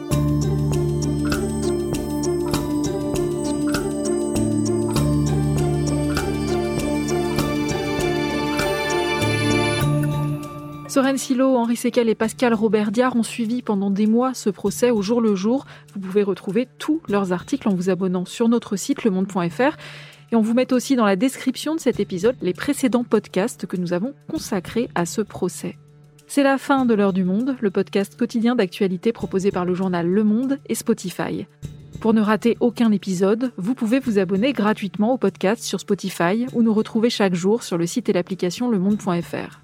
Soren 10.95 11.19
Silo, 11.19 11.57
Henri 11.57 11.75
Sequel 11.75 12.09
et 12.09 12.15
Pascal 12.15 12.55
Robert 12.55 12.93
Diard 12.93 13.17
ont 13.17 13.25
suivi 13.25 13.63
pendant 13.63 13.91
des 13.91 14.07
mois 14.07 14.33
ce 14.33 14.49
procès 14.49 14.93
au 14.93 15.03
jour 15.03 15.21
le 15.21 15.35
jour. 15.35 15.67
Vous 15.93 15.99
pouvez 15.99 16.23
retrouver 16.23 16.69
tous 16.79 17.01
leurs 17.09 17.33
articles 17.33 17.69
en 17.69 17.75
vous 17.75 17.91
abonnant 17.91 18.25
sur 18.25 18.49
notre 18.49 18.77
site 18.77 19.03
lemonde.fr. 19.03 19.77
Et 20.31 20.37
on 20.37 20.41
vous 20.41 20.55
met 20.55 20.73
aussi 20.73 20.95
dans 20.95 21.05
la 21.05 21.17
description 21.17 21.75
de 21.75 21.81
cet 21.81 21.99
épisode 21.99 22.37
les 22.43 22.53
précédents 22.53 23.03
podcasts 23.03 23.67
que 23.67 23.77
nous 23.77 23.93
avons 23.93 24.15
consacrés 24.31 24.89
à 24.95 25.05
ce 25.05 25.21
procès. 25.21 25.77
C'est 26.29 26.45
la 26.45 26.59
fin 26.59 26.87
de 26.87 26.95
l'heure 26.95 27.13
du 27.13 27.25
monde, 27.25 27.57
le 27.59 27.73
podcast 27.73 28.17
quotidien 28.17 28.55
d'actualité 28.55 29.11
proposé 29.11 29.51
par 29.51 29.65
le 29.65 29.75
journal 29.75 30.07
Le 30.07 30.23
Monde 30.23 30.61
et 30.69 30.77
Spotify. 30.77 31.49
Pour 32.01 32.15
ne 32.15 32.21
rater 32.21 32.57
aucun 32.61 32.93
épisode, 32.93 33.51
vous 33.57 33.75
pouvez 33.75 33.99
vous 33.99 34.21
abonner 34.21 34.53
gratuitement 34.53 35.13
au 35.13 35.19
podcast 35.19 35.65
sur 35.65 35.81
Spotify 35.81 36.47
ou 36.53 36.63
nous 36.63 36.73
retrouver 36.73 37.11
chaque 37.11 37.35
jour 37.35 37.65
sur 37.65 37.79
le 37.79 37.87
site 37.89 38.09
et 38.11 38.13
l'application 38.13 38.71
lemonde.fr. 38.71 39.64